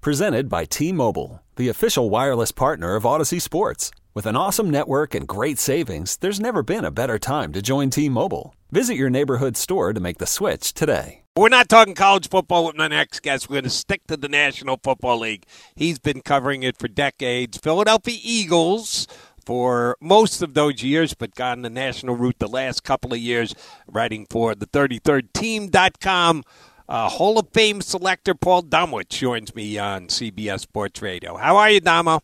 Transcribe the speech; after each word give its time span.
Presented 0.00 0.48
by 0.48 0.64
T 0.64 0.92
Mobile, 0.92 1.42
the 1.56 1.68
official 1.68 2.08
wireless 2.08 2.52
partner 2.52 2.94
of 2.94 3.02
Audacy 3.02 3.42
Sports. 3.42 3.90
With 4.14 4.26
an 4.26 4.36
awesome 4.36 4.70
network 4.70 5.12
and 5.12 5.26
great 5.26 5.58
savings, 5.58 6.16
there's 6.18 6.38
never 6.38 6.62
been 6.62 6.84
a 6.84 6.92
better 6.92 7.18
time 7.18 7.52
to 7.52 7.60
join 7.60 7.90
T 7.90 8.08
Mobile. 8.08 8.54
Visit 8.70 8.94
your 8.94 9.10
neighborhood 9.10 9.56
store 9.56 9.92
to 9.92 9.98
make 9.98 10.18
the 10.18 10.26
switch 10.26 10.72
today. 10.72 11.22
We're 11.36 11.48
not 11.48 11.68
talking 11.68 11.96
college 11.96 12.28
football 12.28 12.64
with 12.66 12.76
my 12.76 12.86
next 12.86 13.22
guest. 13.22 13.50
We're 13.50 13.54
going 13.54 13.64
to 13.64 13.70
stick 13.70 14.06
to 14.06 14.16
the 14.16 14.28
National 14.28 14.78
Football 14.80 15.18
League. 15.18 15.44
He's 15.74 15.98
been 15.98 16.20
covering 16.20 16.62
it 16.62 16.78
for 16.78 16.86
decades. 16.86 17.58
Philadelphia 17.58 18.18
Eagles 18.22 19.08
for 19.44 19.96
most 20.00 20.42
of 20.42 20.54
those 20.54 20.80
years, 20.80 21.14
but 21.14 21.34
gone 21.34 21.62
the 21.62 21.70
national 21.70 22.14
route 22.14 22.38
the 22.38 22.46
last 22.46 22.84
couple 22.84 23.12
of 23.12 23.18
years, 23.18 23.52
writing 23.88 24.28
for 24.30 24.54
the 24.54 24.66
33rdteam.com. 24.66 26.44
Uh, 26.88 27.06
Hall 27.06 27.38
of 27.38 27.48
Fame 27.52 27.82
selector 27.82 28.34
Paul 28.34 28.62
Domowitch 28.62 29.10
joins 29.10 29.54
me 29.54 29.78
on 29.78 30.06
CBS 30.06 30.60
Sports 30.60 31.02
Radio. 31.02 31.36
How 31.36 31.58
are 31.58 31.68
you, 31.68 31.80
Domo? 31.80 32.20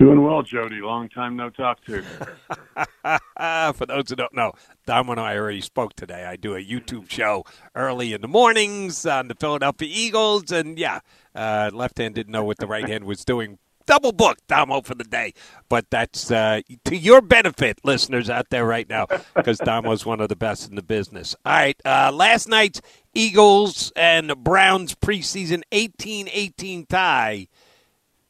Doing 0.00 0.22
well, 0.22 0.42
Jody. 0.42 0.80
Long 0.80 1.08
time 1.08 1.36
no 1.36 1.50
talk 1.50 1.84
to. 1.84 2.02
For 3.74 3.86
those 3.86 4.10
who 4.10 4.16
don't 4.16 4.34
know, 4.34 4.52
Dom 4.84 5.10
and 5.10 5.20
I 5.20 5.36
already 5.36 5.60
spoke 5.60 5.94
today. 5.94 6.24
I 6.24 6.34
do 6.34 6.56
a 6.56 6.64
YouTube 6.64 7.08
show 7.08 7.44
early 7.76 8.12
in 8.12 8.20
the 8.20 8.28
mornings 8.28 9.06
on 9.06 9.28
the 9.28 9.36
Philadelphia 9.36 9.88
Eagles, 9.90 10.50
and 10.50 10.76
yeah, 10.76 10.98
uh, 11.36 11.70
left 11.72 11.98
hand 11.98 12.16
didn't 12.16 12.32
know 12.32 12.44
what 12.44 12.58
the 12.58 12.66
right 12.66 12.88
hand 12.88 13.04
was 13.04 13.24
doing. 13.24 13.58
Double 13.88 14.12
booked, 14.12 14.46
Domo, 14.48 14.82
for 14.82 14.94
the 14.94 15.02
day. 15.02 15.32
But 15.70 15.88
that's 15.88 16.30
uh, 16.30 16.60
to 16.84 16.96
your 16.96 17.22
benefit, 17.22 17.80
listeners 17.84 18.28
out 18.28 18.50
there 18.50 18.66
right 18.66 18.86
now, 18.86 19.06
because 19.34 19.58
Domo's 19.58 20.04
one 20.04 20.20
of 20.20 20.28
the 20.28 20.36
best 20.36 20.68
in 20.68 20.76
the 20.76 20.82
business. 20.82 21.34
All 21.46 21.54
right, 21.54 21.80
uh, 21.86 22.12
last 22.12 22.48
night's 22.48 22.82
Eagles 23.14 23.90
and 23.96 24.44
Browns 24.44 24.94
preseason 24.94 25.62
18 25.72 26.28
18 26.30 26.86
tie 26.86 27.48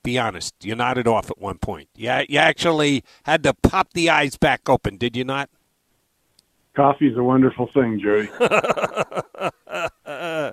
be 0.04 0.18
honest. 0.18 0.54
You 0.62 0.74
nodded 0.74 1.06
off 1.06 1.30
at 1.30 1.38
one 1.38 1.58
point. 1.58 1.88
Yeah, 1.94 2.24
you 2.28 2.38
actually 2.38 3.04
had 3.24 3.42
to 3.42 3.52
pop 3.52 3.92
the 3.92 4.08
eyes 4.08 4.38
back 4.38 4.68
open, 4.68 4.96
did 4.96 5.16
you 5.16 5.24
not? 5.24 5.50
Coffee's 6.74 7.16
a 7.16 7.22
wonderful 7.22 7.68
thing, 7.74 8.00
Jody. 8.00 8.30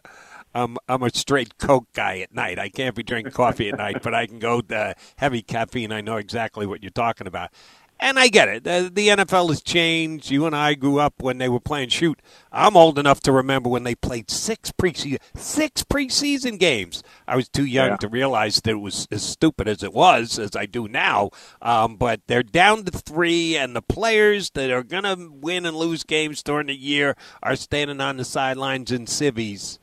I'm 0.56 0.78
I'm 0.88 1.04
a 1.04 1.10
straight 1.14 1.58
Coke 1.58 1.88
guy 1.94 2.20
at 2.20 2.34
night. 2.34 2.58
I 2.58 2.70
can't 2.70 2.96
be 2.96 3.04
drinking 3.04 3.34
coffee 3.34 3.70
at 3.70 3.78
night, 3.78 4.02
but 4.02 4.16
I 4.16 4.26
can 4.26 4.40
go 4.40 4.62
the 4.62 4.96
heavy 5.18 5.42
caffeine. 5.42 5.92
I 5.92 6.02
know 6.02 6.16
exactly 6.16 6.66
what 6.66 6.82
you're 6.82 6.92
talking 6.92 7.28
about. 7.28 7.52
And 7.98 8.20
I 8.20 8.28
get 8.28 8.50
it. 8.50 8.66
The, 8.66 8.92
the, 8.94 9.08
NFL 9.08 9.48
has 9.48 9.62
changed. 9.62 10.30
You 10.30 10.46
and 10.46 10.54
I 10.54 10.74
grew 10.74 11.00
up 11.00 11.14
when 11.22 11.38
they 11.38 11.48
were 11.48 11.62
playing 11.62 11.90
shoot. 11.90 12.22
I'm 12.52 12.76
old 12.76 13.00
enough 13.00 13.22
to 13.22 13.32
remember 13.32 13.70
when 13.70 13.84
they 13.84 13.96
played 13.96 14.30
six 14.30 14.70
preseason 14.72 15.20
six 15.34 15.84
preseason 15.84 16.60
games. 16.60 17.04
I 17.26 17.38
was 17.38 17.48
too 17.48 17.64
young 17.64 17.92
Yeah. 17.92 17.98
to 17.98 18.10
realize 18.10 18.56
that 18.58 18.72
it 18.72 18.82
was 18.82 19.08
as 19.12 19.24
stupid 19.24 19.70
as 19.70 19.82
it 19.82 19.94
was, 19.94 20.38
as 20.38 20.58
I 20.58 20.66
do 20.66 20.90
now. 20.90 21.30
Um, 21.62 21.96
but 21.96 22.20
they're 22.28 22.44
down 22.44 22.84
to 22.84 22.92
three, 22.92 23.56
and 23.56 23.74
the 23.74 23.82
players 23.82 24.50
that 24.52 24.72
are 24.72 24.84
going 24.84 25.04
to 25.04 25.30
win 25.32 25.66
and 25.66 25.78
lose 25.78 26.04
games 26.04 26.44
during 26.44 26.68
the 26.68 26.76
year 26.76 27.16
are 27.42 27.56
standing 27.56 28.02
on 28.02 28.18
the 28.18 28.26
sidelines 28.26 28.92
in 28.92 29.08
civvies. 29.08 29.80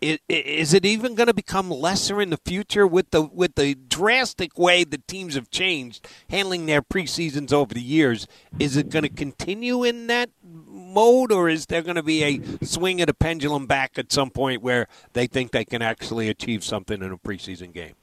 Is 0.00 0.74
it 0.74 0.86
even 0.86 1.16
going 1.16 1.26
to 1.26 1.34
become 1.34 1.70
lesser 1.70 2.20
in 2.20 2.30
the 2.30 2.38
future 2.44 2.86
with 2.86 3.10
the 3.10 3.22
with 3.22 3.56
the 3.56 3.74
drastic 3.74 4.56
way 4.56 4.84
the 4.84 4.98
teams 4.98 5.34
have 5.34 5.50
changed 5.50 6.06
handling 6.30 6.66
their 6.66 6.82
preseasons 6.82 7.52
over 7.52 7.74
the 7.74 7.82
years? 7.82 8.28
Is 8.60 8.76
it 8.76 8.90
going 8.90 9.02
to 9.02 9.08
continue 9.08 9.82
in 9.82 10.06
that 10.06 10.30
mode, 10.44 11.32
or 11.32 11.48
is 11.48 11.66
there 11.66 11.82
going 11.82 11.96
to 11.96 12.04
be 12.04 12.22
a 12.22 12.64
swing 12.64 13.00
of 13.00 13.08
the 13.08 13.14
pendulum 13.14 13.66
back 13.66 13.98
at 13.98 14.12
some 14.12 14.30
point 14.30 14.62
where 14.62 14.86
they 15.14 15.26
think 15.26 15.50
they 15.50 15.64
can 15.64 15.82
actually 15.82 16.28
achieve 16.28 16.62
something 16.62 17.02
in 17.02 17.10
a 17.10 17.18
preseason 17.18 17.72
game? 17.72 17.94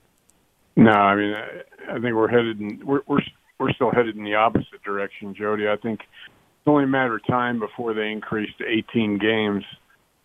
No, 0.76 0.92
I 0.92 1.16
mean, 1.16 1.34
I, 1.34 1.94
I 1.96 2.00
think 2.00 2.14
we're 2.14 2.28
headed 2.28 2.60
in 2.60 2.82
we're 2.86 3.02
we're 3.08 3.22
we're 3.58 3.72
still 3.72 3.92
headed 3.92 4.18
in 4.18 4.26
the 4.26 4.36
opposite 4.36 4.84
direction, 4.84 5.34
Jody. 5.34 5.70
I 5.70 5.78
think 5.78 6.02
it's 6.02 6.68
only 6.68 6.84
a 6.84 6.88
matter 6.88 7.16
of 7.16 7.26
time 7.26 7.58
before 7.58 7.94
they 7.94 8.12
increase 8.12 8.50
to 8.58 8.66
18 8.68 9.18
games 9.18 9.64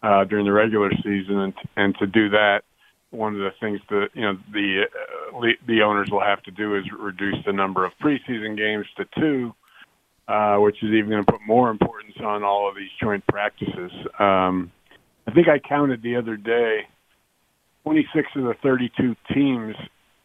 uh, 0.03 0.25
during 0.25 0.47
the 0.47 0.53
regular 0.53 0.91
season, 1.03 1.39
and 1.39 1.55
and 1.77 1.95
to 1.99 2.07
do 2.07 2.31
that, 2.31 2.63
one 3.11 3.35
of 3.35 3.41
the 3.41 3.51
things 3.61 3.81
that 3.91 4.09
you 4.15 4.23
know 4.23 4.39
the 4.53 4.85
uh, 4.85 5.39
le- 5.39 5.67
the 5.67 5.83
owners 5.83 6.09
will 6.11 6.23
have 6.23 6.43
to 6.45 6.51
do 6.51 6.77
is 6.77 6.85
reduce 6.99 7.37
the 7.47 7.53
number 7.53 7.85
of 7.85 7.93
preseason 8.03 8.57
games 8.57 8.87
to 8.97 9.05
two, 9.19 9.55
uh, 10.29 10.57
which 10.57 10.77
is 10.83 10.91
even 10.91 11.11
going 11.11 11.25
to 11.25 11.31
put 11.31 11.41
more 11.47 11.71
importance 11.71 12.15
on 12.25 12.43
all 12.43 12.69
of 12.69 12.77
these 12.77 12.91
joint 13.01 13.27
practices. 13.27 13.91
Um, 14.19 14.73
I 15.27 15.33
think 15.33 15.49
I 15.49 15.59
counted 15.59 16.03
the 16.03 16.17
other 16.17 16.37
day. 16.37 16.87
26 17.85 18.29
of 18.37 18.43
the 18.43 18.55
32 18.63 19.17
teams 19.33 19.75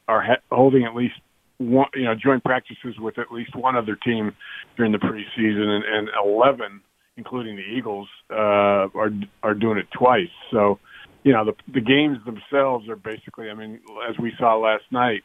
are 0.09 0.22
ha- 0.22 0.42
holding 0.52 0.84
at 0.84 0.94
least 0.94 1.16
one, 1.57 1.88
you 1.94 2.03
know, 2.03 2.16
joint 2.16 2.44
practices 2.44 3.00
with 3.00 3.18
at 3.18 3.31
least 3.31 3.56
one 3.56 3.75
other 3.75 3.96
team 3.96 4.34
during 4.75 4.92
the 4.92 4.97
preseason, 4.97 5.68
and, 5.68 5.86
and 5.86 6.09
11, 6.24 6.81
including 7.17 7.55
the 7.55 7.63
Eagles, 7.63 8.07
uh, 8.29 8.87
are 8.93 9.11
are 9.43 9.53
doing 9.53 9.77
it 9.77 9.87
twice. 9.91 10.29
So, 10.51 10.79
you 11.23 11.33
know, 11.33 11.45
the 11.45 11.53
the 11.73 11.81
games 11.81 12.17
themselves 12.25 12.89
are 12.89 12.95
basically, 12.95 13.49
I 13.49 13.53
mean, 13.53 13.79
as 14.09 14.17
we 14.17 14.33
saw 14.37 14.55
last 14.55 14.85
night, 14.91 15.23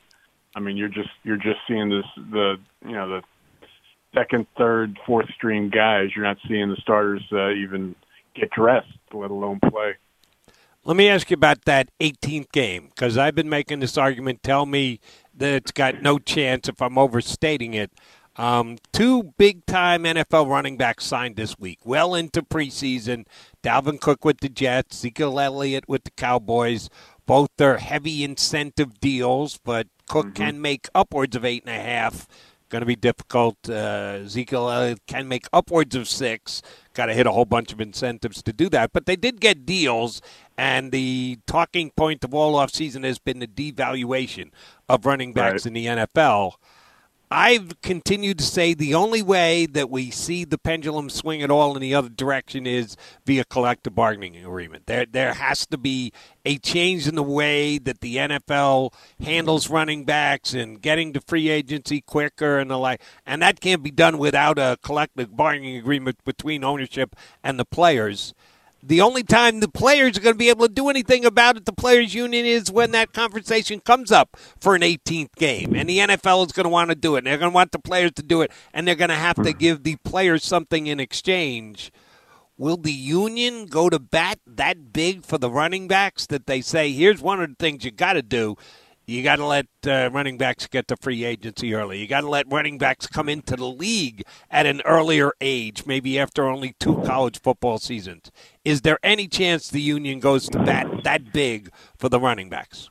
I 0.54 0.60
mean, 0.60 0.76
you're 0.76 0.88
just 0.88 1.10
you're 1.24 1.36
just 1.36 1.60
seeing 1.68 1.88
this 1.88 2.06
the 2.16 2.56
you 2.84 2.92
know 2.92 3.08
the 3.08 3.22
second, 4.14 4.46
third, 4.56 4.98
fourth 5.06 5.28
string 5.34 5.70
guys. 5.70 6.10
You're 6.14 6.24
not 6.24 6.38
seeing 6.48 6.68
the 6.70 6.76
starters 6.76 7.22
uh, 7.32 7.50
even 7.50 7.94
get 8.34 8.50
dressed, 8.50 8.88
let 9.12 9.30
alone 9.30 9.60
play. 9.60 9.94
Let 10.84 10.96
me 10.96 11.08
ask 11.08 11.30
you 11.30 11.34
about 11.34 11.66
that 11.66 11.90
18th 12.00 12.52
game 12.52 12.88
because 12.88 13.18
I've 13.18 13.34
been 13.34 13.50
making 13.50 13.80
this 13.80 13.98
argument. 13.98 14.42
Tell 14.42 14.64
me 14.64 14.98
that 15.36 15.52
it's 15.52 15.72
got 15.72 16.00
no 16.00 16.18
chance 16.18 16.68
if 16.68 16.80
I'm 16.80 16.96
overstating 16.96 17.74
it. 17.74 17.90
Um, 18.40 18.78
two 18.94 19.34
big 19.36 19.66
time 19.66 20.04
NFL 20.04 20.48
running 20.48 20.78
backs 20.78 21.04
signed 21.04 21.36
this 21.36 21.58
week, 21.58 21.80
well 21.84 22.14
into 22.14 22.40
preseason. 22.40 23.26
Dalvin 23.62 24.00
Cook 24.00 24.24
with 24.24 24.40
the 24.40 24.48
Jets, 24.48 24.96
Ezekiel 24.96 25.38
Elliott 25.38 25.84
with 25.86 26.04
the 26.04 26.10
Cowboys. 26.12 26.88
Both 27.26 27.60
are 27.60 27.76
heavy 27.76 28.24
incentive 28.24 28.98
deals, 28.98 29.58
but 29.62 29.88
Cook 30.08 30.34
can 30.34 30.60
make 30.62 30.88
upwards 30.94 31.36
of 31.36 31.44
eight 31.44 31.64
and 31.66 31.76
a 31.76 31.82
half. 31.82 32.26
Going 32.70 32.80
to 32.80 32.86
be 32.86 32.96
difficult. 32.96 33.56
Uh, 33.68 34.20
Ezekiel 34.24 34.70
Elliott 34.70 35.00
can 35.06 35.28
make 35.28 35.46
upwards 35.52 35.94
of 35.94 36.08
six. 36.08 36.62
Got 36.94 37.06
to 37.06 37.14
hit 37.14 37.26
a 37.26 37.32
whole 37.32 37.44
bunch 37.44 37.72
of 37.74 37.80
incentives 37.80 38.42
to 38.44 38.54
do 38.54 38.70
that. 38.70 38.92
But 38.94 39.04
they 39.04 39.16
did 39.16 39.40
get 39.40 39.66
deals, 39.66 40.22
and 40.56 40.92
the 40.92 41.40
talking 41.46 41.90
point 41.90 42.24
of 42.24 42.32
all 42.32 42.54
offseason 42.54 43.04
has 43.04 43.18
been 43.18 43.40
the 43.40 43.46
devaluation 43.46 44.50
of 44.88 45.04
running 45.04 45.34
backs 45.34 45.66
Right. 45.66 45.66
in 45.66 45.72
the 45.74 45.86
NFL. 45.86 46.54
I've 47.32 47.80
continued 47.80 48.38
to 48.38 48.44
say 48.44 48.74
the 48.74 48.96
only 48.96 49.22
way 49.22 49.66
that 49.66 49.88
we 49.88 50.10
see 50.10 50.44
the 50.44 50.58
pendulum 50.58 51.08
swing 51.08 51.42
at 51.42 51.50
all 51.50 51.76
in 51.76 51.80
the 51.80 51.94
other 51.94 52.08
direction 52.08 52.66
is 52.66 52.96
via 53.24 53.44
collective 53.44 53.94
bargaining 53.94 54.36
agreement. 54.36 54.86
There, 54.86 55.06
there 55.06 55.34
has 55.34 55.64
to 55.66 55.78
be 55.78 56.12
a 56.44 56.58
change 56.58 57.06
in 57.06 57.14
the 57.14 57.22
way 57.22 57.78
that 57.78 58.00
the 58.00 58.16
NFL 58.16 58.92
handles 59.22 59.70
running 59.70 60.05
backs 60.05 60.55
and 60.55 60.82
getting 60.82 61.12
to 61.12 61.20
free 61.20 61.50
agency 61.50 62.00
quicker 62.00 62.58
and 62.58 62.69
the 62.69 62.78
like. 62.78 63.00
And 63.25 63.40
that 63.43 63.60
can't 63.60 63.84
be 63.84 63.93
done 63.93 64.19
without 64.19 64.58
a 64.58 64.76
collective 64.82 65.37
bargaining 65.37 65.76
agreement 65.76 66.25
between 66.25 66.64
ownership 66.64 67.14
and 67.44 67.60
the 67.60 67.64
players. 67.64 68.34
The 68.82 69.03
only 69.03 69.23
time 69.23 69.61
the 69.61 69.69
players 69.69 70.17
are 70.17 70.23
going 70.23 70.35
to 70.35 70.38
be 70.38 70.49
able 70.49 70.67
to 70.67 70.73
do 70.73 70.88
anything 70.88 71.25
about 71.27 71.56
it, 71.56 71.67
the 71.67 71.73
players' 71.73 72.15
union, 72.15 72.47
is 72.47 72.71
when 72.71 72.93
that 72.93 73.12
conversation 73.12 73.81
comes 73.81 74.11
up 74.11 74.38
for 74.59 74.75
an 74.75 74.81
18th 74.81 75.35
game. 75.37 75.75
And 75.75 75.88
the 75.88 75.99
NFL 75.99 76.47
is 76.47 76.53
going 76.53 76.65
to 76.65 76.71
want 76.71 76.88
to 76.88 76.97
do 76.97 77.17
it. 77.17 77.19
And 77.19 77.27
they're 77.27 77.38
going 77.38 77.50
to 77.50 77.55
want 77.55 77.73
the 77.73 77.79
players 77.79 78.12
to 78.12 78.23
do 78.23 78.41
it. 78.41 78.50
And 78.73 78.88
they're 78.88 78.94
going 78.94 79.11
to 79.11 79.17
have 79.17 79.37
to 79.37 79.53
hmm. 79.53 79.59
give 79.59 79.82
the 79.82 79.97
players 79.97 80.44
something 80.44 80.87
in 80.87 80.99
exchange. 80.99 81.93
Will 82.56 82.77
the 82.77 82.93
union 82.93 83.67
go 83.67 83.88
to 83.91 83.99
bat 83.99 84.38
that 84.47 84.93
big 84.93 85.25
for 85.25 85.38
the 85.38 85.50
running 85.50 85.88
backs 85.88 86.27
that 86.27 86.47
they 86.47 86.61
say, 86.61 86.93
here's 86.93 87.21
one 87.21 87.43
of 87.43 87.49
the 87.49 87.56
things 87.56 87.85
you 87.85 87.91
got 87.91 88.15
to 88.15 88.23
do? 88.23 88.56
You 89.10 89.24
got 89.24 89.36
to 89.36 89.44
let 89.44 89.66
uh, 89.88 90.08
running 90.12 90.38
backs 90.38 90.68
get 90.68 90.86
to 90.86 90.96
free 90.96 91.24
agency 91.24 91.74
early. 91.74 91.98
You 91.98 92.06
got 92.06 92.20
to 92.20 92.28
let 92.28 92.46
running 92.48 92.78
backs 92.78 93.08
come 93.08 93.28
into 93.28 93.56
the 93.56 93.66
league 93.66 94.22
at 94.52 94.66
an 94.66 94.82
earlier 94.82 95.32
age, 95.40 95.84
maybe 95.84 96.16
after 96.16 96.44
only 96.44 96.76
two 96.78 97.02
college 97.02 97.40
football 97.40 97.78
seasons. 97.78 98.30
Is 98.64 98.82
there 98.82 99.00
any 99.02 99.26
chance 99.26 99.68
the 99.68 99.80
union 99.80 100.20
goes 100.20 100.48
to 100.50 100.62
bat 100.62 100.86
that 101.02 101.32
big 101.32 101.72
for 101.98 102.08
the 102.08 102.20
running 102.20 102.48
backs? 102.48 102.88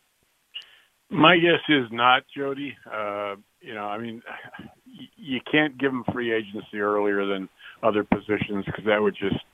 My 1.10 1.38
guess 1.38 1.62
is 1.70 1.88
not, 1.90 2.24
Jody. 2.36 2.76
Uh, 2.86 3.36
you 3.62 3.74
know, 3.74 3.86
I 3.86 3.98
mean, 3.98 4.22
you 5.16 5.40
can't 5.50 5.78
give 5.78 5.94
them 5.94 6.04
free 6.12 6.34
agency 6.34 6.82
earlier 6.82 7.26
than 7.26 7.48
other 7.82 8.04
positions 8.04 8.66
because 8.66 8.84
that 8.88 9.02
would 9.02 9.16
just 9.16 9.46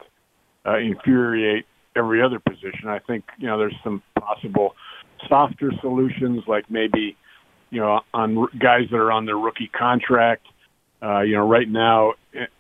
uh, 0.66 0.78
infuriate 0.78 1.68
every 1.96 2.24
other 2.24 2.40
position. 2.40 2.88
I 2.88 3.00
think 3.00 3.24
you 3.38 3.46
know 3.46 3.60
there's 3.60 3.76
some 3.84 4.02
possible 4.20 4.76
softer 5.28 5.72
solutions, 5.82 6.44
like 6.48 6.70
maybe 6.70 7.16
you 7.70 7.80
know 7.82 8.02
on 8.14 8.48
guys 8.60 8.88
that 8.92 8.98
are 8.98 9.12
on 9.12 9.26
their 9.26 9.38
rookie 9.38 9.70
contract. 9.78 10.46
Uh, 11.02 11.22
you 11.22 11.36
know, 11.36 11.48
right 11.48 11.70
now 11.70 12.14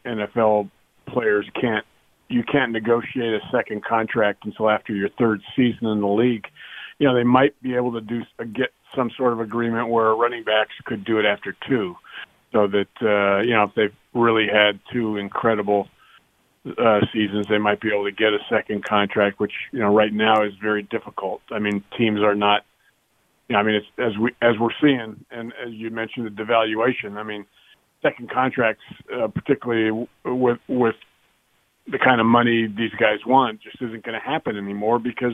NFL 0.06 0.69
players 1.07 1.50
can't 1.59 1.85
you 2.27 2.44
can't 2.44 2.71
negotiate 2.71 3.33
a 3.33 3.39
second 3.51 3.83
contract 3.85 4.45
until 4.45 4.69
after 4.69 4.94
your 4.94 5.09
third 5.09 5.41
season 5.56 5.88
in 5.88 6.01
the 6.01 6.07
league. 6.07 6.45
You 6.97 7.07
know, 7.07 7.15
they 7.15 7.23
might 7.23 7.59
be 7.62 7.75
able 7.75 7.94
to 7.94 8.01
do 8.01 8.21
get 8.53 8.71
some 8.95 9.12
sort 9.17 9.33
of 9.33 9.39
agreement 9.39 9.89
where 9.89 10.15
running 10.15 10.44
backs 10.44 10.73
could 10.85 11.03
do 11.03 11.19
it 11.19 11.25
after 11.25 11.56
two, 11.67 11.95
so 12.51 12.67
that 12.67 12.88
uh, 13.01 13.41
you 13.41 13.53
know 13.53 13.63
if 13.63 13.75
they've 13.75 13.95
really 14.13 14.47
had 14.47 14.79
two 14.91 15.17
incredible 15.17 15.88
uh, 16.65 17.01
seasons, 17.13 17.45
they 17.47 17.57
might 17.57 17.79
be 17.79 17.89
able 17.94 18.06
to 18.06 18.12
get 18.12 18.33
a 18.33 18.39
second 18.50 18.83
contract, 18.83 19.39
which 19.39 19.53
you 19.71 19.79
know 19.79 19.94
right 19.94 20.13
now 20.13 20.44
is 20.44 20.53
very 20.62 20.83
difficult. 20.83 21.41
I 21.51 21.59
mean, 21.59 21.83
teams 21.97 22.21
are 22.21 22.35
not. 22.35 22.63
You 23.47 23.53
know, 23.53 23.59
I 23.59 23.63
mean, 23.63 23.75
it's 23.75 23.88
as 24.00 24.17
we 24.17 24.31
as 24.41 24.56
we're 24.59 24.69
seeing, 24.81 25.25
and 25.29 25.53
as 25.63 25.73
you 25.73 25.91
mentioned, 25.91 26.25
the 26.25 26.31
devaluation. 26.31 27.17
I 27.17 27.23
mean, 27.23 27.45
second 28.01 28.31
contracts, 28.31 28.83
uh, 29.13 29.27
particularly 29.27 30.07
with 30.23 30.59
with 30.67 30.95
the 31.88 32.00
kind 32.00 32.19
of 32.19 32.25
money 32.25 32.65
these 32.67 32.94
guys 33.00 33.19
want, 33.27 33.62
just 33.62 33.79
isn't 33.81 34.03
going 34.03 34.19
to 34.19 34.25
happen 34.25 34.57
anymore 34.57 34.97
because 34.97 35.33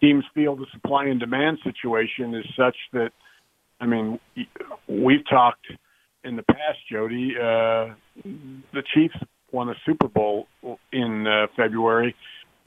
teams 0.00 0.24
feel 0.32 0.54
the 0.54 0.66
supply 0.72 1.06
and 1.06 1.18
demand 1.18 1.58
situation 1.64 2.34
is 2.34 2.44
such 2.56 2.76
that. 2.92 3.10
I 3.80 3.86
mean, 3.86 4.18
we've 4.88 5.28
talked 5.28 5.66
in 6.24 6.34
the 6.34 6.42
past, 6.42 6.78
Jody. 6.90 7.34
Uh, 7.36 7.94
the 8.72 8.82
Chiefs 8.92 9.14
won 9.52 9.68
a 9.68 9.74
Super 9.86 10.08
Bowl 10.08 10.48
in 10.92 11.26
uh, 11.26 11.46
February 11.56 12.14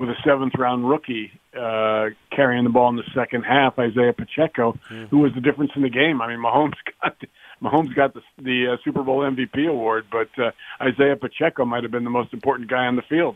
with 0.02 0.10
a 0.10 0.16
seventh 0.26 0.54
round 0.58 0.90
rookie 0.90 1.32
uh, 1.56 2.08
carrying 2.36 2.64
the 2.64 2.72
ball 2.72 2.90
in 2.90 2.96
the 2.96 3.04
second 3.14 3.44
half, 3.44 3.78
Isaiah 3.78 4.14
Pacheco, 4.14 4.74
mm-hmm. 4.74 5.06
who 5.06 5.20
was 5.20 5.32
the 5.36 5.42
difference 5.42 5.72
in 5.76 5.84
the 5.84 5.90
game. 5.90 6.22
I 6.22 6.28
mean, 6.28 6.40
Mahomes 6.40 6.74
got 7.04 7.16
Mahomes 7.62 7.96
got 7.96 8.14
the, 8.16 8.22
the 8.40 8.74
uh, 8.74 8.78
Super 8.84 9.04
Bowl 9.04 9.20
MVP 9.20 9.70
award, 9.70 10.06
but 10.12 10.30
uh, 10.44 10.52
Isaiah 10.82 11.16
Pacheco 11.16 11.66
might 11.66 11.84
have 11.84 11.92
been 11.92 12.04
the 12.04 12.10
most 12.10 12.34
important 12.34 12.70
guy 12.70 12.88
on 12.88 12.96
the 12.96 13.04
field. 13.04 13.36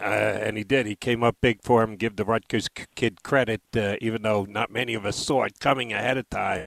Uh, 0.00 0.06
and 0.06 0.56
he 0.56 0.64
did. 0.64 0.86
He 0.86 0.96
came 0.96 1.22
up 1.22 1.36
big 1.40 1.62
for 1.62 1.82
him. 1.82 1.96
Give 1.96 2.16
the 2.16 2.24
Rutgers 2.24 2.68
kid 2.96 3.22
credit, 3.22 3.60
uh, 3.76 3.96
even 4.00 4.22
though 4.22 4.44
not 4.48 4.70
many 4.70 4.94
of 4.94 5.06
us 5.06 5.16
saw 5.16 5.44
it 5.44 5.60
coming 5.60 5.92
ahead 5.92 6.16
of 6.16 6.28
time. 6.30 6.66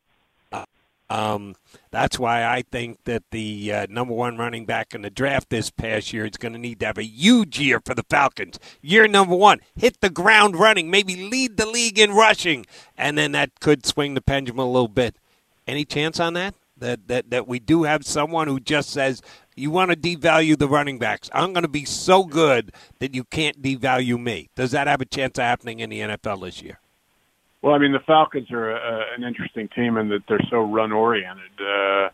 Um, 1.09 1.55
that's 1.91 2.17
why 2.17 2.43
I 2.43 2.63
think 2.63 3.03
that 3.03 3.23
the 3.31 3.71
uh, 3.71 3.87
number 3.89 4.13
one 4.13 4.37
running 4.37 4.65
back 4.65 4.95
in 4.95 5.03
the 5.03 5.09
draft 5.09 5.49
this 5.49 5.69
past 5.69 6.11
year 6.11 6.25
is 6.25 6.37
going 6.37 6.53
to 6.53 6.59
need 6.59 6.79
to 6.79 6.87
have 6.87 6.97
a 6.97 7.03
huge 7.03 7.59
year 7.59 7.79
for 7.83 7.93
the 7.93 8.05
Falcons. 8.09 8.59
Year 8.81 9.07
number 9.07 9.35
one, 9.35 9.59
hit 9.75 10.01
the 10.01 10.09
ground 10.09 10.55
running, 10.55 10.89
maybe 10.89 11.15
lead 11.15 11.57
the 11.57 11.67
league 11.67 11.99
in 11.99 12.11
rushing, 12.11 12.65
and 12.97 13.17
then 13.17 13.33
that 13.33 13.59
could 13.59 13.85
swing 13.85 14.15
the 14.15 14.21
pendulum 14.21 14.59
a 14.59 14.65
little 14.65 14.87
bit. 14.87 15.15
Any 15.67 15.85
chance 15.85 16.19
on 16.19 16.33
that? 16.33 16.55
That 16.77 17.07
that 17.07 17.29
that 17.29 17.47
we 17.47 17.59
do 17.59 17.83
have 17.83 18.05
someone 18.05 18.47
who 18.47 18.59
just 18.59 18.89
says 18.89 19.21
you 19.55 19.71
want 19.71 19.91
to 19.91 19.97
devalue 19.97 20.57
the 20.57 20.67
running 20.67 20.99
backs. 20.99 21.29
I'm 21.33 21.53
going 21.53 21.63
to 21.63 21.69
be 21.69 21.85
so 21.85 22.25
good 22.25 22.73
that 22.99 23.15
you 23.15 23.23
can't 23.23 23.61
devalue 23.61 24.21
me. 24.21 24.49
Does 24.55 24.71
that 24.71 24.87
have 24.87 24.99
a 24.99 25.05
chance 25.05 25.37
of 25.39 25.45
happening 25.45 25.79
in 25.79 25.89
the 25.89 26.01
NFL 26.01 26.41
this 26.43 26.61
year? 26.61 26.79
Well, 27.65 27.73
I 27.73 27.79
mean, 27.79 27.93
the 27.93 27.99
Falcons 28.05 28.51
are 28.51 28.69
a, 28.69 29.15
an 29.17 29.23
interesting 29.23 29.69
team 29.69 29.97
in 29.97 30.09
that 30.09 30.21
they're 30.29 30.37
so 30.51 30.57
run 30.57 30.91
oriented. 30.91 31.49
Uh, 31.59 32.09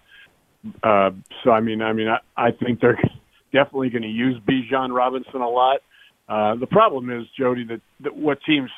uh, 0.81 1.12
so, 1.44 1.51
I 1.51 1.59
mean, 1.59 1.81
I 1.81 1.92
mean, 1.92 2.07
I, 2.07 2.19
I 2.38 2.51
think 2.51 2.80
they're 2.80 2.98
definitely 3.51 3.89
going 3.89 4.03
to 4.03 4.07
use 4.07 4.39
Bijan 4.48 4.95
Robinson 4.95 5.42
a 5.42 5.50
lot. 5.50 5.81
Uh, 6.30 6.56
the 6.56 6.68
problem 6.68 7.09
is, 7.09 7.27
Jody, 7.38 7.65
that, 7.65 7.81
that 8.00 8.15
what 8.15 8.38
teams 8.44 8.69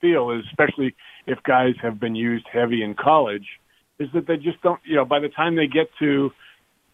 feel 0.00 0.32
is, 0.32 0.42
especially 0.50 0.96
if 1.24 1.40
guys 1.44 1.74
have 1.82 2.00
been 2.00 2.16
used 2.16 2.48
heavy 2.52 2.82
in 2.82 2.96
college, 2.96 3.46
is 4.00 4.08
that 4.12 4.26
they 4.26 4.38
just 4.38 4.60
don't. 4.62 4.80
You 4.84 4.96
know, 4.96 5.04
by 5.04 5.20
the 5.20 5.28
time 5.28 5.54
they 5.54 5.68
get 5.68 5.88
to 6.00 6.32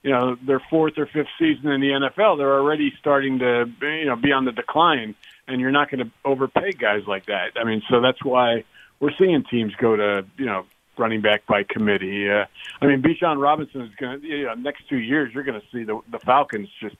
you 0.03 0.11
know 0.11 0.37
their 0.47 0.61
fourth 0.69 0.99
or 0.99 1.07
fifth 1.07 1.33
season 1.39 1.71
in 1.71 1.81
the 1.81 1.89
NFL, 2.19 2.37
they're 2.37 2.59
already 2.59 2.93
starting 3.01 3.39
to 3.39 3.65
you 3.81 4.05
know 4.05 4.17
be 4.17 4.33
on 4.33 4.45
the 4.45 4.53
decline, 4.53 5.15
and 5.49 5.63
you're 5.63 5.71
not 5.71 5.91
going 5.91 6.05
to 6.05 6.11
overpay 6.27 6.73
guys 6.73 7.05
like 7.07 7.25
that. 7.27 7.53
I 7.57 7.65
mean, 7.65 7.81
so 7.89 8.03
that's 8.03 8.23
why 8.23 8.65
we're 9.03 9.11
seeing 9.19 9.45
teams 9.51 9.75
go 9.75 9.97
to 9.97 10.25
you 10.39 10.47
know 10.47 10.65
running 10.97 11.21
back 11.21 11.45
by 11.47 11.65
committee. 11.65 12.31
Uh, 12.31 12.45
I 12.81 12.87
mean, 12.87 13.03
Bijan 13.03 13.43
Robinson 13.43 13.83
is 13.83 13.95
going 13.97 14.21
to 14.21 14.27
you 14.27 14.45
know 14.47 14.55
next 14.55 14.89
two 14.89 14.99
years 14.99 15.35
you're 15.35 15.45
going 15.45 15.61
to 15.61 15.67
see 15.71 15.83
the 15.85 16.01
the 16.11 16.21
Falcons 16.21 16.69
just 16.81 16.97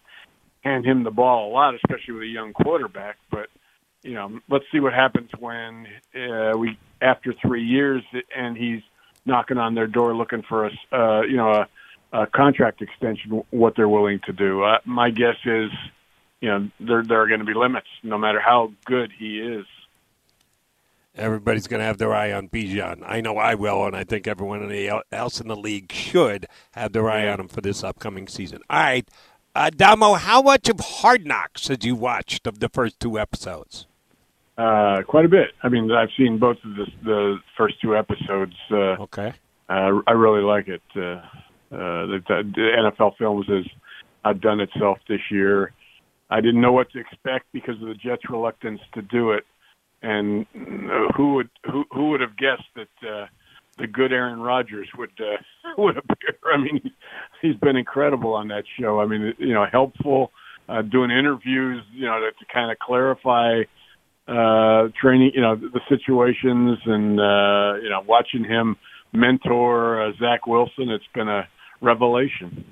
hand 0.63 0.85
him 0.85 1.05
the 1.05 1.11
ball 1.11 1.51
a 1.51 1.53
lot, 1.53 1.75
especially 1.75 2.15
with 2.15 2.23
a 2.25 2.27
young 2.27 2.53
quarterback. 2.53 3.17
But 3.31 3.49
you 4.03 4.15
know, 4.15 4.41
let's 4.51 4.65
see 4.73 4.81
what 4.81 4.93
happens 4.93 5.31
when 5.39 5.87
uh, 6.15 6.59
we 6.59 6.77
after 7.01 7.33
three 7.41 7.65
years 7.65 8.03
and 8.37 8.57
he's 8.57 8.83
knocking 9.25 9.59
on 9.59 9.77
their 9.77 9.87
door 9.87 10.15
looking 10.15 10.43
for 10.43 10.67
a 10.67 10.71
uh, 10.93 11.23
you 11.23 11.37
know 11.37 11.53
a, 12.13 12.23
a 12.23 12.27
contract 12.27 12.83
extension. 12.83 13.45
What 13.51 13.77
they're 13.77 13.89
willing 13.89 14.21
to 14.27 14.33
do. 14.33 14.65
Uh, 14.65 14.79
my 14.85 15.11
guess 15.11 15.37
is, 15.45 15.71
you 16.41 16.49
know, 16.49 16.69
there 16.81 17.05
there 17.05 17.21
are 17.23 17.29
going 17.29 17.41
to 17.41 17.47
be 17.47 17.55
limits, 17.55 17.87
no 18.03 18.19
matter 18.19 18.41
how 18.41 18.73
good 18.85 19.13
he 19.17 19.39
is. 19.39 19.67
Everybody's 21.15 21.67
going 21.67 21.81
to 21.81 21.85
have 21.85 21.99
their 21.99 22.15
eye 22.15 22.33
on 22.33 22.49
Bijan. 22.49 23.03
I 23.05 23.21
know 23.21 23.37
I 23.37 23.55
will, 23.55 23.85
and 23.85 23.95
I 23.95 24.03
think 24.03 24.27
everyone 24.27 24.73
else 25.13 25.41
in 25.41 25.49
the 25.49 25.57
league 25.57 25.93
should 25.93 26.47
have 26.73 26.93
their 26.93 27.11
eye 27.11 27.29
on 27.29 27.39
him 27.39 27.49
for 27.49 27.61
this 27.61 27.85
upcoming 27.85 28.29
season. 28.29 28.61
All 28.71 28.81
right, 28.81 29.07
uh, 29.55 29.69
Domo, 29.69 30.15
how 30.15 30.41
much 30.41 30.71
of 30.71 30.81
Hard 30.81 31.27
Knocks 31.27 31.69
had 31.69 31.85
you 31.85 31.95
watched 31.95 32.47
of 32.47 32.61
the 32.61 32.71
first 32.71 32.99
two 32.99 33.19
episodes? 33.19 33.87
Uh, 34.57 35.03
quite 35.07 35.27
a 35.27 35.29
bit. 35.29 35.49
I 35.63 35.69
mean, 35.69 35.91
I've 35.93 36.09
seen 36.17 36.39
both 36.39 36.57
of 36.65 36.77
the, 36.77 36.87
the 37.05 37.37
first 37.59 37.81
two 37.83 37.97
episodes. 37.97 38.55
Uh, 38.71 39.03
okay. 39.03 39.35
Uh, 39.69 40.01
I 40.07 40.13
really 40.13 40.43
like 40.43 40.69
it. 40.69 40.83
Uh, 40.97 41.01
uh, 41.01 42.07
the, 42.07 42.23
the 42.29 42.93
NFL 43.01 43.17
Films 43.19 43.47
has 43.49 43.67
outdone 44.25 44.61
itself 44.61 44.99
this 45.09 45.21
year. 45.31 45.73
I 46.31 46.41
didn't 46.41 46.63
know 46.63 46.73
what 46.73 46.91
to 46.93 46.99
expect 46.99 47.47
because 47.53 47.75
of 47.83 47.89
the 47.89 47.95
Jets' 47.95 48.23
reluctance 48.31 48.81
to 48.95 49.03
do 49.03 49.33
it 49.33 49.45
and 50.03 50.47
uh, 50.55 51.13
who 51.17 51.35
would 51.35 51.51
who 51.71 51.85
who 51.93 52.11
would 52.11 52.21
have 52.21 52.37
guessed 52.37 52.69
that 52.75 53.09
uh, 53.09 53.27
the 53.79 53.87
good 53.87 54.13
Aaron 54.13 54.41
Rodgers 54.41 54.89
would 54.99 55.13
uh, 55.21 55.37
would 55.79 55.97
appear? 55.97 56.37
I 56.53 56.59
mean, 56.59 56.91
he's 57.41 57.57
been 57.57 57.77
incredible 57.77 58.35
on 58.35 58.49
that 58.49 58.65
show. 58.79 59.01
I 59.01 59.07
mean, 59.07 59.35
you 59.39 59.55
know, 59.55 59.67
helpful, 59.71 60.33
uh, 60.69 60.83
doing 60.83 61.11
interviews, 61.11 61.83
you 61.93 62.07
know, 62.07 62.21
to, 62.21 62.31
to 62.31 62.53
kind 62.53 62.71
of 62.71 62.79
clarify 62.79 63.63
uh, 64.29 64.89
training, 65.01 65.33
you 65.35 65.41
know, 65.41 65.57
the 65.57 65.81
situations, 65.89 66.79
and 66.87 67.21
uh, 67.21 67.75
you 67.83 67.89
know, 67.89 68.03
watching 68.07 68.45
him 68.45 68.77
mentor 69.13 70.03
uh, 70.03 70.13
Zach 70.19 70.47
Wilson. 70.47 70.91
It's 70.91 71.05
been 71.15 71.29
a 71.29 71.49
revelation. 71.81 72.65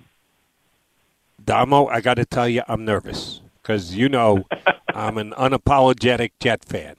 Domo, 1.44 1.86
I 1.86 2.00
got 2.00 2.14
to 2.14 2.24
tell 2.24 2.48
you, 2.48 2.62
I'm 2.68 2.84
nervous 2.84 3.40
because 3.62 3.96
you 3.96 4.08
know 4.08 4.44
I'm 4.94 5.18
an 5.18 5.32
unapologetic 5.32 6.32
Jet 6.40 6.64
fan. 6.64 6.96